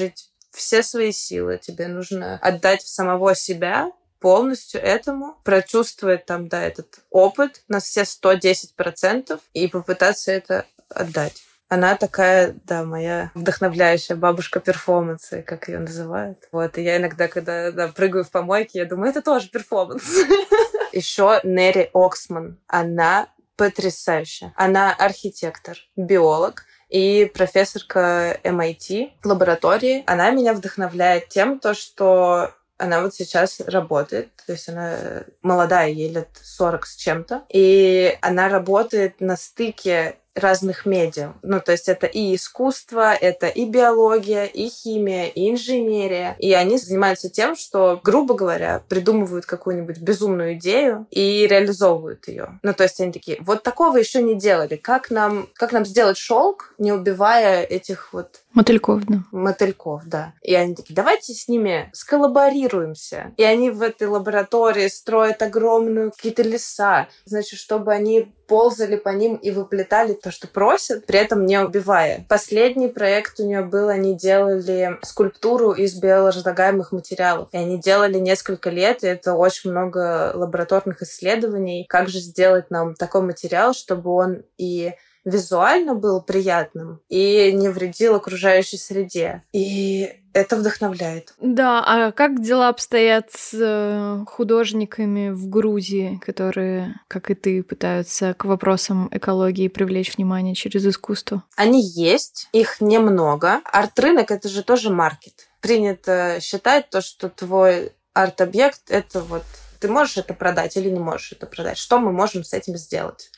все 0.52 0.84
свои 0.84 1.12
силы, 1.12 1.60
тебе 1.62 1.88
нужно 1.88 2.38
отдать 2.42 2.82
в 2.84 2.88
самого 2.88 3.36
себя 3.36 3.92
полностью 4.20 4.82
этому, 4.82 5.36
прочувствовать 5.44 6.26
там, 6.26 6.48
да, 6.48 6.64
этот 6.64 7.00
опыт 7.10 7.64
на 7.68 7.80
все 7.80 8.04
110% 8.04 9.40
и 9.54 9.68
попытаться 9.68 10.32
это 10.32 10.66
отдать. 10.90 11.44
Она 11.68 11.98
такая, 11.98 12.56
да, 12.66 12.84
моя 12.84 13.32
вдохновляющая 13.34 14.16
бабушка 14.16 14.60
перформанса, 14.60 15.42
как 15.42 15.68
ее 15.68 15.80
называют. 15.80 16.48
Вот, 16.52 16.78
и 16.78 16.84
я 16.84 16.98
иногда, 16.98 17.28
когда 17.28 17.72
да, 17.72 17.88
прыгаю 17.88 18.24
в 18.24 18.32
помойке, 18.32 18.80
я 18.80 18.86
думаю, 18.86 19.10
это 19.10 19.22
тоже 19.22 19.50
перформанс. 19.50 20.04
Еще 20.94 21.42
Нери 21.44 21.90
Оксман. 21.94 22.60
Она 22.68 23.28
потрясающая. 23.56 24.54
Она 24.56 24.94
архитектор, 24.94 25.78
биолог, 25.96 26.66
и 26.90 27.26
профессорка 27.34 28.40
MIT 28.44 29.14
лаборатории. 29.24 30.04
Она 30.06 30.30
меня 30.30 30.54
вдохновляет 30.54 31.30
тем, 31.30 31.60
то, 31.60 31.74
что 31.74 32.52
она 32.78 33.02
вот 33.02 33.16
сейчас 33.16 33.60
работает, 33.62 34.30
то 34.46 34.52
есть 34.52 34.70
она 34.70 35.24
молодая, 35.42 35.90
ей 35.90 36.10
лет 36.10 36.30
40 36.42 36.86
с 36.86 36.96
чем-то, 36.96 37.44
и 37.50 38.18
она 38.22 38.50
работает 38.50 39.22
на 39.22 39.38
стыке 39.38 40.18
разных 40.36 40.86
медиа. 40.86 41.34
Ну, 41.42 41.60
то 41.60 41.72
есть 41.72 41.90
это 41.90 42.08
и 42.08 42.36
искусство, 42.36 43.14
это 43.14 43.48
и 43.48 43.66
биология, 43.66 44.46
и 44.46 44.68
химия, 44.68 45.28
и 45.28 45.50
инженерия. 45.50 46.36
И 46.40 46.54
они 46.54 46.78
занимаются 46.78 47.30
тем, 47.30 47.56
что, 47.56 48.00
грубо 48.04 48.34
говоря, 48.34 48.84
придумывают 48.88 49.46
какую-нибудь 49.46 50.00
безумную 50.00 50.56
идею 50.56 51.08
и 51.12 51.48
реализовывают 51.48 52.28
ее. 52.28 52.60
Ну, 52.64 52.74
то 52.74 52.84
есть 52.84 53.00
они 53.00 53.12
такие, 53.12 53.38
вот 53.42 53.64
такого 53.64 53.98
еще 53.98 54.22
не 54.22 54.36
делали. 54.36 54.76
Как 54.76 55.10
нам, 55.10 55.50
как 55.54 55.72
нам 55.72 55.86
сделать 55.86 56.18
шелк, 56.18 56.74
не 56.78 56.92
убивая 56.92 57.64
этих 57.64 58.14
вот 58.14 58.43
Мотыльков, 58.54 59.04
да. 59.06 59.24
Мотыльков, 59.32 60.04
да. 60.06 60.34
И 60.42 60.54
они 60.54 60.76
такие, 60.76 60.96
давайте 60.96 61.34
с 61.34 61.48
ними 61.48 61.90
сколлаборируемся. 61.94 63.34
И 63.38 63.44
они 63.44 63.72
в 63.72 63.82
этой 63.82 64.08
лаборатории 64.08 64.88
строят 64.88 65.42
огромную 65.42 66.12
какие-то 66.12 66.44
леса, 66.44 67.08
значит, 67.26 67.60
чтобы 67.60 67.92
они 67.94 68.32
ползали 68.48 68.98
по 68.98 69.10
ним 69.10 69.36
и 69.36 69.50
выплетали 69.50 70.14
то, 70.14 70.30
что 70.30 70.48
просят, 70.48 71.08
при 71.08 71.18
этом 71.18 71.46
не 71.46 71.60
убивая. 71.60 72.26
Последний 72.30 72.90
проект 72.90 73.40
у 73.40 73.46
нее 73.46 73.64
был, 73.64 73.90
они 73.90 74.16
делали 74.16 75.00
скульптуру 75.02 75.72
из 75.72 75.96
биоразлагаемых 76.00 76.92
материалов. 76.92 77.50
И 77.52 77.58
они 77.58 77.80
делали 77.80 78.20
несколько 78.20 78.70
лет, 78.70 79.04
и 79.04 79.08
это 79.08 79.34
очень 79.34 79.72
много 79.72 80.32
лабораторных 80.36 81.02
исследований, 81.02 81.86
как 81.90 82.10
же 82.10 82.20
сделать 82.20 82.70
нам 82.70 82.94
такой 82.94 83.22
материал, 83.22 83.74
чтобы 83.74 84.12
он 84.12 84.44
и 84.58 84.94
визуально 85.26 85.96
был 85.96 86.22
приятным 86.22 87.00
и 87.10 87.52
не 87.52 87.70
вредил 87.70 88.16
окружающей 88.16 88.78
среде. 88.78 89.42
И 89.54 90.12
это 90.34 90.56
вдохновляет. 90.56 91.34
Да, 91.40 91.84
а 91.86 92.12
как 92.12 92.42
дела 92.42 92.70
обстоят 92.70 93.30
с 93.32 93.54
э, 93.54 94.26
художниками 94.26 95.30
в 95.30 95.48
Грузии, 95.48 96.20
которые, 96.26 96.96
как 97.08 97.30
и 97.30 97.36
ты, 97.36 97.64
пытаются 97.64 98.34
к 98.34 98.46
вопросам 98.46 99.10
экологии 99.12 99.68
привлечь 99.68 100.16
внимание 100.16 100.56
через 100.56 100.86
искусство? 100.86 101.44
Они 101.56 101.82
есть, 101.82 102.50
их 102.52 102.82
немного. 102.82 103.62
Арт-рынок— 103.66 104.32
это 104.32 104.50
же 104.50 104.64
тоже 104.64 104.90
маркет. 104.90 105.50
Принято 105.62 106.40
считать 106.42 106.90
то, 106.90 107.02
что 107.02 107.30
твой 107.30 107.94
арт-объект— 108.14 108.82
это 108.90 109.22
вот 109.22 109.44
ты 109.80 109.90
можешь 109.90 110.16
это 110.16 110.34
продать 110.34 110.78
или 110.78 110.90
не 110.90 111.00
можешь 111.00 111.34
это 111.34 111.46
продать. 111.46 111.78
Что 111.78 112.00
мы 112.00 112.14
можем 112.14 112.46
с 112.46 112.54
этим 112.54 112.78
сделать? 112.78 113.32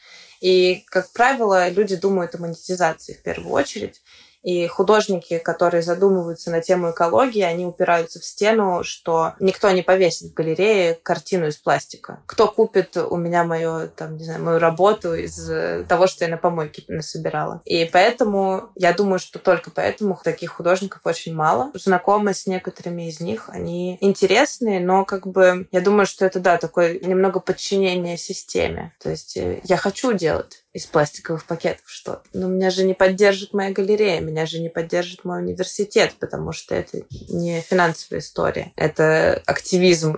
И, 0.45 0.85
как 0.91 1.11
правило, 1.11 1.69
люди 1.69 1.95
думают 1.95 2.35
о 2.35 2.37
монетизации 2.37 3.13
в 3.13 3.23
первую 3.23 3.51
очередь. 3.51 4.03
И 4.45 4.67
художники, 4.67 5.39
которые 5.39 5.81
задумываются 5.81 6.51
на 6.51 6.61
тему 6.61 6.91
экологии, 6.91 7.41
они 7.41 7.65
упираются 7.65 8.19
в 8.19 8.25
стену, 8.25 8.83
что 8.83 9.33
никто 9.39 9.71
не 9.71 9.81
повесит 9.81 10.29
в 10.29 10.33
галерее 10.35 10.99
картину 11.01 11.47
из 11.47 11.57
пластика. 11.57 12.21
Кто 12.27 12.47
купит 12.47 12.95
у 12.95 13.17
меня 13.17 13.43
мою, 13.43 13.89
там, 13.89 14.17
не 14.17 14.23
знаю, 14.23 14.43
мою 14.43 14.59
работу 14.59 15.15
из 15.15 15.49
того, 15.87 16.05
что 16.05 16.25
я 16.25 16.31
на 16.31 16.37
помойке 16.37 16.83
насобирала. 16.87 17.61
И 17.65 17.85
поэтому, 17.85 18.69
я 18.75 18.93
думаю, 18.93 19.17
что 19.17 19.39
только 19.39 19.71
поэтому 19.71 20.19
таких 20.23 20.51
художников 20.51 21.01
очень 21.05 21.33
мало. 21.33 21.71
Знакомы 21.73 22.35
с 22.35 22.45
некоторыми 22.45 23.09
из 23.09 23.19
них, 23.19 23.49
они 23.49 23.97
интересные, 23.99 24.79
но 24.79 25.05
как 25.05 25.25
бы 25.25 25.67
я 25.71 25.81
думаю, 25.81 26.05
что 26.05 26.23
это, 26.23 26.39
да, 26.39 26.57
такое 26.57 26.99
немного 26.99 27.39
подчинение 27.39 28.17
системе. 28.17 28.93
То 29.01 29.09
есть 29.09 29.37
э, 29.37 29.61
я 29.63 29.77
хочу 29.77 30.13
делать, 30.13 30.64
из 30.75 30.85
пластиковых 30.85 31.45
пакетов 31.45 31.85
что-то. 31.85 32.23
Но 32.33 32.47
меня 32.47 32.69
же 32.69 32.83
не 32.83 32.93
поддержит 32.93 33.53
моя 33.53 33.71
галерея, 33.71 34.19
меня 34.19 34.45
же 34.45 34.59
не 34.59 34.67
поддержит 34.67 35.23
мой 35.23 35.41
университет, 35.41 36.13
потому 36.19 36.51
что 36.51 36.75
это 36.75 37.03
не 37.29 37.61
финансовая 37.61 38.19
история, 38.19 38.73
это 38.75 39.41
активизм. 39.45 40.17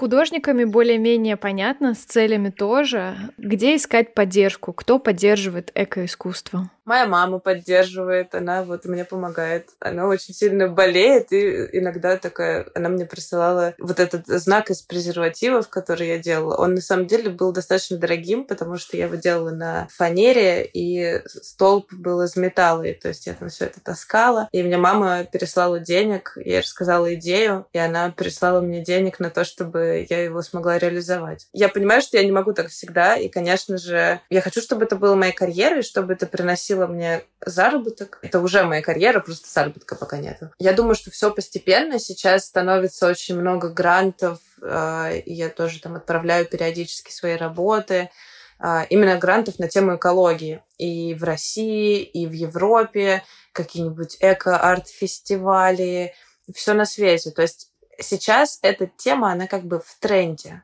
Художниками 0.00 0.64
более-менее 0.64 1.36
понятно, 1.36 1.94
с 1.94 1.98
целями 1.98 2.48
тоже. 2.48 3.16
Где 3.36 3.76
искать 3.76 4.14
поддержку? 4.14 4.72
Кто 4.72 4.98
поддерживает 4.98 5.70
экоискусство? 5.74 6.70
Моя 6.86 7.06
мама 7.06 7.38
поддерживает, 7.38 8.34
она 8.34 8.64
вот 8.64 8.84
мне 8.86 9.04
помогает. 9.04 9.68
Она 9.78 10.08
очень 10.08 10.34
сильно 10.34 10.66
болеет, 10.68 11.30
и 11.32 11.78
иногда 11.78 12.16
такая... 12.16 12.66
Она 12.74 12.88
мне 12.88 13.04
присылала 13.04 13.74
вот 13.78 14.00
этот 14.00 14.26
знак 14.26 14.70
из 14.70 14.80
презервативов, 14.82 15.68
который 15.68 16.08
я 16.08 16.18
делала. 16.18 16.56
Он 16.56 16.74
на 16.74 16.80
самом 16.80 17.06
деле 17.06 17.30
был 17.30 17.52
достаточно 17.52 17.98
дорогим, 17.98 18.44
потому 18.44 18.76
что 18.78 18.96
я 18.96 19.04
его 19.04 19.16
делала 19.16 19.50
на 19.50 19.86
фанере, 19.92 20.64
и 20.64 21.20
столб 21.26 21.92
был 21.92 22.22
из 22.22 22.34
металла, 22.36 22.82
и 22.82 22.94
то 22.94 23.08
есть 23.08 23.26
я 23.26 23.34
там 23.34 23.50
все 23.50 23.66
это 23.66 23.80
таскала. 23.80 24.48
И 24.50 24.62
мне 24.62 24.78
мама 24.78 25.24
переслала 25.24 25.78
денег, 25.78 26.32
я 26.42 26.60
рассказала 26.60 27.14
идею, 27.14 27.66
и 27.72 27.78
она 27.78 28.10
переслала 28.10 28.62
мне 28.62 28.82
денег 28.82 29.20
на 29.20 29.30
то, 29.30 29.44
чтобы 29.44 29.89
я 29.90 30.24
его 30.24 30.42
смогла 30.42 30.78
реализовать. 30.78 31.48
Я 31.52 31.68
понимаю, 31.68 32.02
что 32.02 32.16
я 32.16 32.24
не 32.24 32.32
могу 32.32 32.52
так 32.52 32.68
всегда, 32.68 33.16
и, 33.16 33.28
конечно 33.28 33.78
же, 33.78 34.20
я 34.30 34.40
хочу, 34.40 34.60
чтобы 34.60 34.84
это 34.84 34.96
было 34.96 35.14
моей 35.14 35.32
карьерой, 35.32 35.82
чтобы 35.82 36.12
это 36.12 36.26
приносило 36.26 36.86
мне 36.86 37.22
заработок. 37.44 38.18
Это 38.22 38.40
уже 38.40 38.62
моя 38.64 38.82
карьера, 38.82 39.20
просто 39.20 39.48
заработка 39.48 39.96
пока 39.96 40.18
нету. 40.18 40.50
Я 40.58 40.72
думаю, 40.72 40.94
что 40.94 41.10
все 41.10 41.30
постепенно. 41.30 41.98
Сейчас 41.98 42.46
становится 42.46 43.06
очень 43.06 43.38
много 43.38 43.68
грантов, 43.68 44.38
а, 44.62 45.10
и 45.12 45.32
я 45.32 45.48
тоже 45.48 45.80
там 45.80 45.96
отправляю 45.96 46.46
периодически 46.46 47.12
свои 47.12 47.36
работы 47.36 48.10
а, 48.58 48.84
именно 48.90 49.16
грантов 49.16 49.58
на 49.58 49.68
тему 49.68 49.96
экологии. 49.96 50.62
И 50.78 51.14
в 51.14 51.24
России, 51.24 52.02
и 52.02 52.26
в 52.26 52.32
Европе, 52.32 53.24
какие-нибудь 53.52 54.18
эко-арт-фестивали, 54.20 56.14
все 56.54 56.74
на 56.74 56.84
свете. 56.84 57.30
То 57.30 57.42
есть 57.42 57.69
сейчас 58.00 58.58
эта 58.62 58.86
тема, 58.86 59.32
она 59.32 59.46
как 59.46 59.64
бы 59.64 59.80
в 59.80 59.96
тренде. 60.00 60.62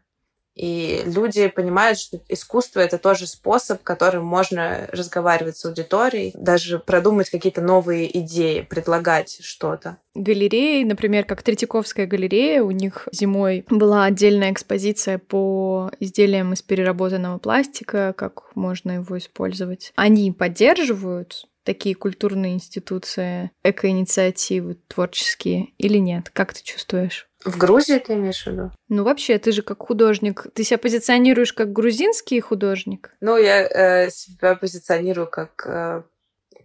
И 0.56 1.02
люди 1.04 1.48
понимают, 1.48 1.98
что 1.98 2.18
искусство— 2.28 2.80
это 2.80 2.96
тоже 2.96 3.26
способ, 3.26 3.82
которым 3.82 4.24
можно 4.24 4.88
разговаривать 4.90 5.58
с 5.58 5.64
аудиторией, 5.66 6.32
даже 6.34 6.78
продумать 6.78 7.28
какие-то 7.28 7.60
новые 7.60 8.18
идеи, 8.20 8.62
предлагать 8.62 9.38
что-то. 9.42 9.98
Галереи, 10.14 10.82
например, 10.84 11.24
как 11.24 11.42
Третьяковская 11.42 12.06
галерея, 12.06 12.62
у 12.62 12.70
них 12.70 13.06
зимой 13.12 13.66
была 13.68 14.04
отдельная 14.04 14.50
экспозиция 14.50 15.18
по 15.18 15.90
изделиям 16.00 16.54
из 16.54 16.62
переработанного 16.62 17.36
пластика, 17.36 18.14
как 18.16 18.56
можно 18.56 18.92
его 18.92 19.18
использовать. 19.18 19.92
Они 19.94 20.32
поддерживают 20.32 21.44
такие 21.66 21.94
культурные 21.94 22.54
институции, 22.54 23.50
экоинициативы 23.62 24.78
творческие 24.88 25.74
или 25.76 25.98
нет? 25.98 26.30
Как 26.30 26.54
ты 26.54 26.62
чувствуешь? 26.62 27.28
В 27.44 27.58
Грузии 27.58 27.98
ты 27.98 28.14
имеешь 28.14 28.44
в 28.44 28.46
виду? 28.46 28.72
Ну, 28.88 29.04
вообще, 29.04 29.38
ты 29.38 29.52
же 29.52 29.62
как 29.62 29.82
художник, 29.82 30.46
ты 30.54 30.64
себя 30.64 30.78
позиционируешь 30.78 31.52
как 31.52 31.72
грузинский 31.72 32.40
художник? 32.40 33.14
Ну, 33.20 33.36
я 33.36 33.62
э, 33.62 34.10
себя 34.10 34.54
позиционирую 34.54 35.28
как 35.28 35.66
э, 35.66 36.02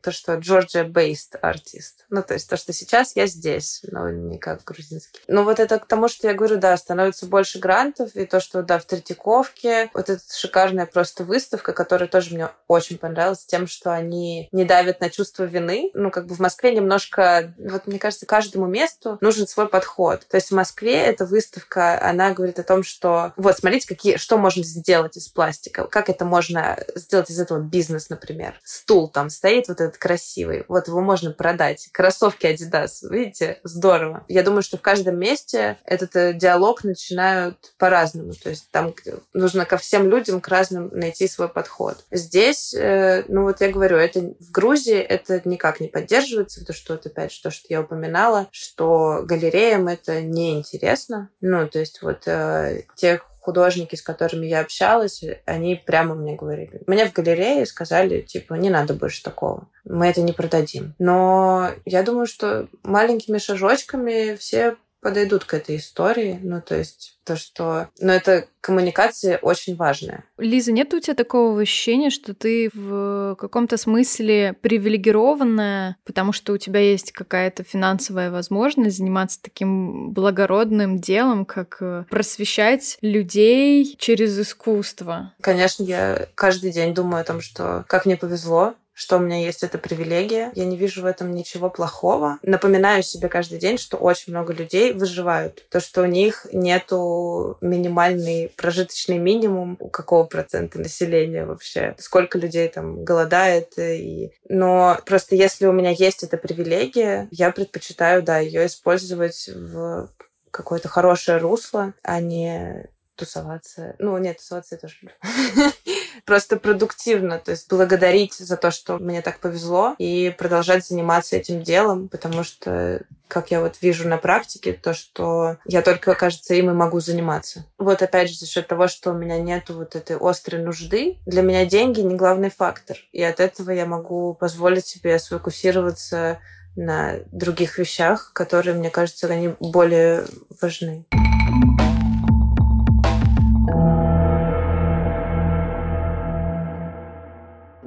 то, 0.01 0.11
что 0.11 0.33
Georgia-based 0.33 1.37
артист. 1.41 2.05
Ну, 2.09 2.23
то 2.23 2.33
есть 2.33 2.49
то, 2.49 2.57
что 2.57 2.73
сейчас 2.73 3.15
я 3.15 3.27
здесь, 3.27 3.81
но 3.83 4.09
не 4.09 4.37
как 4.37 4.63
грузинский. 4.63 5.21
Ну, 5.27 5.43
вот 5.43 5.59
это 5.59 5.79
к 5.79 5.85
тому, 5.85 6.07
что 6.07 6.27
я 6.27 6.33
говорю, 6.33 6.57
да, 6.57 6.75
становится 6.77 7.25
больше 7.25 7.59
грантов, 7.59 8.15
и 8.15 8.25
то, 8.25 8.39
что, 8.39 8.63
да, 8.63 8.79
в 8.79 8.85
Третьяковке 8.85 9.89
вот 9.93 10.09
эта 10.09 10.21
шикарная 10.33 10.85
просто 10.85 11.23
выставка, 11.23 11.73
которая 11.73 12.09
тоже 12.09 12.33
мне 12.33 12.49
очень 12.67 12.97
понравилась 12.97 13.45
тем, 13.45 13.67
что 13.67 13.93
они 13.93 14.49
не 14.51 14.65
давят 14.65 14.99
на 15.01 15.09
чувство 15.09 15.43
вины. 15.43 15.91
Ну, 15.93 16.11
как 16.11 16.25
бы 16.25 16.35
в 16.35 16.39
Москве 16.39 16.73
немножко, 16.75 17.53
вот 17.57 17.87
мне 17.87 17.99
кажется, 17.99 18.25
каждому 18.25 18.67
месту 18.67 19.17
нужен 19.21 19.47
свой 19.47 19.67
подход. 19.67 20.25
То 20.27 20.37
есть 20.37 20.49
в 20.49 20.55
Москве 20.55 20.95
эта 20.95 21.25
выставка, 21.25 22.01
она 22.01 22.31
говорит 22.31 22.59
о 22.59 22.63
том, 22.63 22.83
что 22.83 23.33
вот, 23.37 23.57
смотрите, 23.57 23.87
какие, 23.87 24.17
что 24.17 24.37
можно 24.37 24.63
сделать 24.63 25.17
из 25.17 25.27
пластика, 25.27 25.87
как 25.87 26.09
это 26.09 26.25
можно 26.25 26.77
сделать 26.95 27.29
из 27.29 27.39
этого 27.39 27.59
бизнес, 27.59 28.09
например. 28.09 28.59
Стул 28.63 29.07
там 29.07 29.29
стоит, 29.29 29.67
вот 29.67 29.81
этот 29.81 29.90
этот 29.91 30.01
красивый. 30.01 30.65
Вот 30.67 30.87
его 30.87 31.01
можно 31.01 31.31
продать. 31.31 31.89
Кроссовки 31.91 32.45
Adidas. 32.45 33.07
Видите? 33.09 33.59
Здорово. 33.63 34.25
Я 34.27 34.43
думаю, 34.43 34.63
что 34.63 34.77
в 34.77 34.81
каждом 34.81 35.19
месте 35.19 35.77
этот 35.85 36.15
э, 36.15 36.33
диалог 36.33 36.83
начинают 36.83 37.73
по-разному. 37.77 38.33
То 38.33 38.49
есть 38.49 38.69
там 38.71 38.93
нужно 39.33 39.65
ко 39.65 39.77
всем 39.77 40.09
людям, 40.09 40.41
к 40.41 40.47
разным 40.47 40.89
найти 40.93 41.27
свой 41.27 41.49
подход. 41.49 42.03
Здесь, 42.11 42.73
э, 42.73 43.23
ну 43.27 43.43
вот 43.43 43.61
я 43.61 43.69
говорю, 43.69 43.97
это 43.97 44.19
в 44.19 44.51
Грузии 44.51 44.97
это 44.97 45.41
никак 45.45 45.79
не 45.79 45.87
поддерживается, 45.87 46.61
потому 46.61 46.75
что, 46.75 46.93
вот 46.93 47.05
опять, 47.05 47.39
то, 47.41 47.51
что 47.51 47.67
я 47.69 47.81
упоминала, 47.81 48.47
что 48.51 49.21
галереям 49.23 49.87
это 49.87 50.21
неинтересно. 50.21 51.29
Ну, 51.41 51.67
то 51.67 51.79
есть 51.79 52.01
вот 52.01 52.27
э, 52.27 52.83
тех 52.95 53.25
художники, 53.41 53.95
с 53.95 54.01
которыми 54.01 54.45
я 54.45 54.61
общалась, 54.61 55.23
они 55.45 55.75
прямо 55.75 56.15
мне 56.15 56.35
говорили. 56.35 56.81
Мне 56.87 57.05
в 57.05 57.13
галерее 57.13 57.65
сказали, 57.65 58.21
типа, 58.21 58.53
не 58.53 58.69
надо 58.69 58.93
больше 58.93 59.23
такого. 59.23 59.67
Мы 59.83 60.07
это 60.07 60.21
не 60.21 60.31
продадим. 60.31 60.93
Но 60.99 61.71
я 61.85 62.03
думаю, 62.03 62.27
что 62.27 62.67
маленькими 62.83 63.39
шажочками 63.39 64.35
все 64.35 64.77
подойдут 65.01 65.43
к 65.43 65.53
этой 65.53 65.77
истории. 65.77 66.39
Ну, 66.41 66.61
то 66.61 66.77
есть 66.77 67.17
то, 67.23 67.35
что... 67.35 67.89
Но 67.99 68.13
эта 68.13 68.47
коммуникация 68.61 69.37
очень 69.37 69.75
важная. 69.75 70.23
Лиза, 70.37 70.71
нет 70.71 70.93
у 70.93 70.99
тебя 70.99 71.15
такого 71.15 71.61
ощущения, 71.61 72.09
что 72.09 72.33
ты 72.33 72.69
в 72.73 73.35
каком-то 73.39 73.77
смысле 73.77 74.55
привилегированная, 74.61 75.97
потому 76.05 76.31
что 76.31 76.53
у 76.53 76.57
тебя 76.57 76.79
есть 76.79 77.11
какая-то 77.11 77.63
финансовая 77.63 78.31
возможность 78.31 78.97
заниматься 78.97 79.41
таким 79.41 80.11
благородным 80.11 80.99
делом, 80.99 81.45
как 81.45 81.77
э, 81.81 82.05
просвещать 82.09 82.97
людей 83.01 83.95
через 83.99 84.37
искусство? 84.39 85.33
Конечно, 85.41 85.83
я 85.83 86.27
каждый 86.35 86.71
день 86.71 86.93
думаю 86.93 87.21
о 87.21 87.25
том, 87.25 87.41
что 87.41 87.85
как 87.87 88.05
мне 88.05 88.17
повезло, 88.17 88.75
что 88.93 89.17
у 89.17 89.19
меня 89.19 89.39
есть 89.39 89.63
эта 89.63 89.77
привилегия. 89.77 90.51
Я 90.55 90.65
не 90.65 90.77
вижу 90.77 91.01
в 91.01 91.05
этом 91.05 91.31
ничего 91.31 91.69
плохого. 91.69 92.39
Напоминаю 92.43 93.03
себе 93.03 93.29
каждый 93.29 93.59
день, 93.59 93.77
что 93.77 93.97
очень 93.97 94.33
много 94.33 94.53
людей 94.53 94.93
выживают. 94.93 95.67
То, 95.69 95.79
что 95.79 96.01
у 96.03 96.05
них 96.05 96.45
нету 96.51 97.57
минимальный 97.61 98.51
прожиточный 98.55 99.17
минимум 99.17 99.77
у 99.79 99.89
какого 99.89 100.25
процента 100.25 100.79
населения 100.79 101.45
вообще. 101.45 101.95
Сколько 101.97 102.37
людей 102.37 102.67
там 102.67 103.03
голодает. 103.03 103.77
И... 103.77 104.31
Но 104.49 104.99
просто 105.05 105.35
если 105.35 105.65
у 105.65 105.71
меня 105.71 105.91
есть 105.91 106.23
эта 106.23 106.37
привилегия, 106.37 107.27
я 107.31 107.51
предпочитаю, 107.51 108.23
да, 108.23 108.39
ее 108.39 108.65
использовать 108.65 109.49
в 109.53 110.09
какое-то 110.51 110.89
хорошее 110.89 111.37
русло, 111.37 111.93
а 112.03 112.19
не 112.19 112.89
тусоваться. 113.15 113.95
Ну, 113.99 114.17
нет, 114.17 114.37
тусоваться 114.37 114.75
я 114.75 114.79
тоже 114.79 114.95
люблю. 115.01 115.71
просто 116.25 116.57
продуктивно, 116.57 117.39
то 117.39 117.51
есть 117.51 117.69
благодарить 117.69 118.33
за 118.33 118.57
то, 118.57 118.71
что 118.71 118.97
мне 118.97 119.21
так 119.21 119.39
повезло, 119.39 119.95
и 119.97 120.33
продолжать 120.37 120.85
заниматься 120.85 121.35
этим 121.35 121.61
делом, 121.61 122.09
потому 122.09 122.43
что 122.43 123.01
как 123.27 123.49
я 123.49 123.61
вот 123.61 123.77
вижу 123.81 124.09
на 124.09 124.17
практике, 124.17 124.73
то, 124.73 124.93
что 124.93 125.57
я 125.65 125.81
только, 125.81 126.15
кажется, 126.15 126.53
им 126.53 126.69
и 126.69 126.73
могу 126.73 126.99
заниматься. 126.99 127.65
Вот 127.77 128.01
опять 128.01 128.29
же, 128.29 128.37
за 128.37 128.45
счет 128.45 128.67
того, 128.67 128.89
что 128.89 129.11
у 129.11 129.13
меня 129.13 129.39
нет 129.39 129.69
вот 129.69 129.95
этой 129.95 130.17
острой 130.19 130.61
нужды, 130.61 131.17
для 131.25 131.41
меня 131.41 131.65
деньги 131.65 132.01
не 132.01 132.15
главный 132.15 132.49
фактор. 132.49 132.97
И 133.13 133.23
от 133.23 133.39
этого 133.39 133.71
я 133.71 133.85
могу 133.85 134.33
позволить 134.33 134.85
себе 134.85 135.17
сфокусироваться 135.17 136.39
на 136.75 137.19
других 137.31 137.77
вещах, 137.77 138.31
которые, 138.33 138.75
мне 138.75 138.89
кажется, 138.89 139.27
они 139.27 139.53
более 139.59 140.25
важны. 140.61 141.05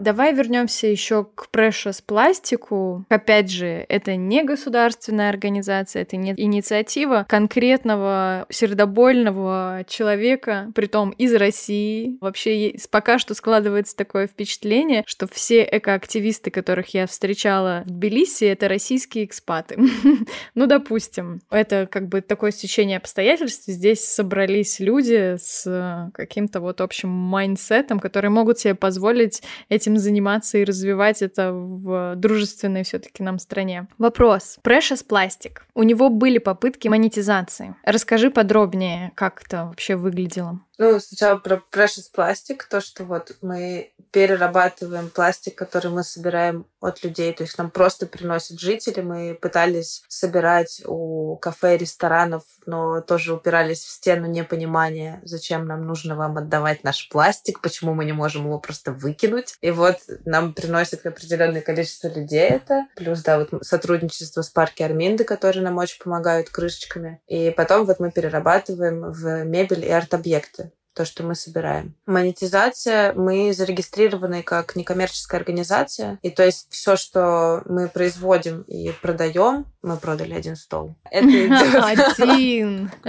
Давай 0.05 0.35
вернемся 0.35 0.87
еще 0.87 1.25
к 1.35 1.49
Precious 1.51 2.03
пластику. 2.05 3.07
Опять 3.09 3.51
же, 3.51 3.87
это 3.89 4.17
не 4.17 4.45
государственная 4.45 5.31
организация, 5.31 6.03
это 6.03 6.19
не 6.19 6.35
инициатива 6.37 7.25
конкретного 7.27 8.45
сердобольного 8.51 9.87
человека, 9.89 10.71
притом 10.75 11.09
из 11.13 11.33
России. 11.35 12.19
Вообще 12.21 12.75
пока 12.91 13.19
что 13.19 13.33
складывается 13.33 13.97
такое 13.97 14.27
впечатление, 14.27 15.05
что 15.07 15.27
все 15.27 15.67
экоактивисты, 15.73 16.51
которых 16.51 16.93
я 16.93 17.07
встречала 17.07 17.83
в 17.87 17.91
Тбилиси, 17.91 18.45
это 18.45 18.69
российские 18.69 19.25
экспаты. 19.25 19.79
ну, 20.55 20.67
допустим, 20.67 21.41
это 21.49 21.89
как 21.91 22.09
бы 22.09 22.21
такое 22.21 22.51
стечение 22.51 22.99
обстоятельств. 22.99 23.65
Здесь 23.69 24.05
собрались 24.05 24.81
люди 24.81 25.37
с 25.39 26.11
каким-то 26.13 26.61
вот 26.61 26.83
общим 26.83 27.09
mindset 27.09 27.73
ом, 27.73 28.01
которые 28.01 28.31
могут 28.31 28.59
себе 28.59 28.75
позволить 28.75 29.43
этим 29.71 29.94
этим 29.95 29.99
заниматься 29.99 30.59
и 30.59 30.65
развивать 30.65 31.23
это 31.23 31.53
в 31.53 32.17
дружественной 32.17 32.83
все-таки 32.83 33.23
нам 33.23 33.39
стране. 33.39 33.87
Вопрос. 33.99 34.59
Precious 34.63 35.05
Plastic. 35.07 35.59
У 35.75 35.83
него 35.83 36.09
были 36.09 36.39
попытки 36.39 36.89
монетизации. 36.89 37.75
Расскажи 37.85 38.31
подробнее, 38.31 39.13
как 39.15 39.43
это 39.45 39.67
вообще 39.67 39.97
выглядело. 39.97 40.61
Ну, 40.79 40.99
сначала 40.99 41.39
про 41.39 41.63
Precious 41.73 42.11
Plastic, 42.17 42.63
то, 42.69 42.81
что 42.81 43.05
вот 43.05 43.37
мы 43.43 43.93
перерабатываем 44.15 45.11
пластик, 45.11 45.57
который 45.57 45.91
мы 45.91 46.05
собираем 46.05 46.69
от 46.81 47.03
людей, 47.03 47.33
то 47.33 47.43
есть 47.43 47.59
нам 47.59 47.69
просто 47.69 48.07
приносят 48.07 48.61
жители. 48.61 49.01
Мы 49.01 49.35
пытались 49.35 50.05
собирать 50.07 50.83
у 50.87 51.37
кафе 51.39 51.75
и 51.75 51.79
ресторанов, 51.79 52.45
но 52.65 53.01
тоже 53.01 53.35
упирались 53.35 53.83
в 53.83 53.91
стену 53.91 54.29
непонимания, 54.29 55.21
зачем 55.25 55.67
нам 55.67 55.85
нужно 55.85 56.15
вам 56.15 56.37
отдавать 56.37 56.85
наш 56.85 57.09
пластик, 57.09 57.61
почему 57.61 57.93
мы 57.93 58.05
не 58.05 58.13
можем 58.13 58.45
его 58.45 58.61
просто 58.61 58.93
выкинуть. 58.93 59.57
И 59.61 59.73
вот 59.73 59.97
нам 60.25 60.55
приносит 60.55 61.05
определенное 61.05 61.61
количество 61.61 62.07
людей 62.07 62.49
это. 62.49 62.87
Плюс, 62.95 63.21
да, 63.25 63.41
вот 63.41 63.67
сотрудничество 63.67 64.43
с 64.43 64.49
парки 64.49 64.85
Арминды, 64.85 65.25
которые 65.25 65.65
нам 65.65 65.77
очень 65.79 66.01
помогают 66.01 66.51
крышечками. 66.51 67.21
И 67.27 67.51
потом 67.51 67.85
вот 67.85 67.99
мы 67.99 68.13
перерабатываем 68.13 69.11
в 69.11 69.43
мебель 69.43 69.85
и 69.85 69.91
арт-объекты 69.91 70.71
то, 70.95 71.05
что 71.05 71.25
мы 71.25 71.35
собираем. 71.35 71.95
Монетизация, 72.07 73.13
мы 73.15 73.53
зарегистрированы 73.53 74.43
как 74.43 74.77
некоммерческая 74.77 75.41
организация, 75.41 76.19
и 76.23 76.31
то 76.31 76.45
есть 76.45 76.69
все, 76.71 76.97
что 76.97 77.63
мы 77.67 77.89
производим 77.89 78.63
и 78.63 78.93
продаем, 79.03 79.67
мы 79.83 79.97
продали 79.97 80.35
один 80.35 80.57
стол. 80.57 80.95
Один! 81.11 82.91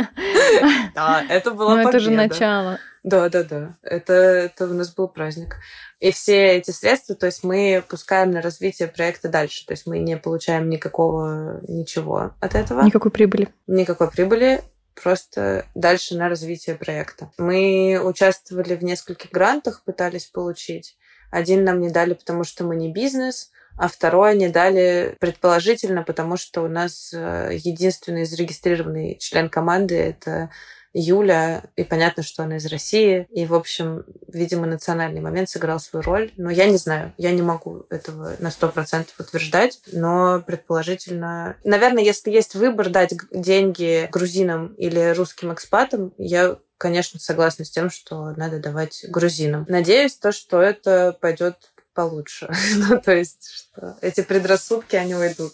Да, 0.94 1.24
это 1.30 1.52
было 1.52 1.76
Ну, 1.76 1.90
это 1.90 2.00
же 2.00 2.12
начало. 2.12 2.80
Да, 3.04 3.30
да, 3.30 3.44
да. 3.44 3.76
Это, 3.84 4.14
это 4.14 4.66
у 4.66 4.74
нас 4.74 4.94
был 4.94 5.08
праздник. 5.08 5.58
И 6.00 6.12
все 6.12 6.58
эти 6.58 6.72
средства, 6.72 7.16
то 7.16 7.28
есть 7.28 7.44
мы 7.44 7.84
пускаем 7.88 8.32
на 8.32 8.42
развитие 8.42 8.88
проекта 8.88 9.30
дальше. 9.30 9.66
То 9.66 9.74
есть 9.74 9.86
мы 9.86 10.00
не 10.00 10.18
получаем 10.18 10.70
никакого 10.70 11.62
ничего 11.68 12.34
от 12.40 12.56
этого. 12.56 12.82
Никакой 12.82 13.12
прибыли. 13.12 13.50
Никакой 13.68 14.10
прибыли 14.10 14.64
просто 15.02 15.66
дальше 15.76 16.16
на 16.16 16.30
развитие 16.30 16.76
проекта. 16.76 17.32
Мы 17.38 18.02
участвовали 18.04 18.76
в 18.76 18.84
нескольких 18.84 19.32
грантах, 19.32 19.84
пытались 19.84 20.26
получить. 20.26 20.98
Один 21.32 21.64
нам 21.64 21.80
не 21.82 21.90
дали, 21.90 22.14
потому 22.14 22.44
что 22.44 22.64
мы 22.64 22.76
не 22.76 22.92
бизнес, 22.92 23.52
а 23.78 23.88
второй 23.88 24.38
не 24.38 24.48
дали 24.48 25.16
предположительно, 25.20 26.04
потому 26.04 26.38
что 26.38 26.62
у 26.62 26.68
нас 26.68 27.14
э, 27.14 27.50
единственный 27.54 28.26
зарегистрированный 28.26 29.18
член 29.20 29.50
команды— 29.50 29.96
это 29.96 30.50
Юля, 30.98 31.64
и 31.76 31.84
понятно, 31.84 32.24
что 32.24 32.44
она 32.44 32.56
из 32.56 32.66
России. 32.68 33.28
И, 33.30 33.46
в 33.46 33.54
общем, 33.54 34.06
видимо, 34.30 34.66
национальный 34.66 35.20
момент 35.20 35.50
сыграл 35.50 35.80
свою 35.80 36.04
роль. 36.04 36.32
Но 36.38 36.50
я 36.50 36.68
не 36.68 36.78
знаю, 36.78 37.14
я 37.18 37.32
не 37.32 37.42
могу 37.42 37.86
этого 37.90 38.36
на 38.40 38.50
сто 38.50 38.70
процентов 38.70 39.14
утверждать, 39.20 39.82
но 39.92 40.42
предположительно... 40.46 41.58
Наверное, 41.66 42.02
если 42.02 42.32
есть 42.32 42.56
выбор 42.56 42.90
дать 42.90 43.14
деньги 43.32 44.08
грузинам 44.10 44.74
или 44.76 45.14
русским 45.14 45.54
экспатам, 45.54 46.14
я 46.18 46.58
конечно, 46.78 47.20
согласна 47.20 47.64
с 47.64 47.70
тем, 47.70 47.90
что 47.90 48.32
надо 48.32 48.60
давать 48.60 49.06
грузинам. 49.08 49.66
Надеюсь, 49.70 50.16
то, 50.16 50.32
что 50.32 50.62
это 50.62 51.18
пойдет 51.20 51.72
получше. 51.94 52.54
ну, 52.76 53.02
то 53.02 53.14
есть, 53.14 53.50
что 53.50 53.98
эти 54.02 54.22
предрассудки, 54.22 54.96
они 54.96 55.16
уйдут. 55.16 55.54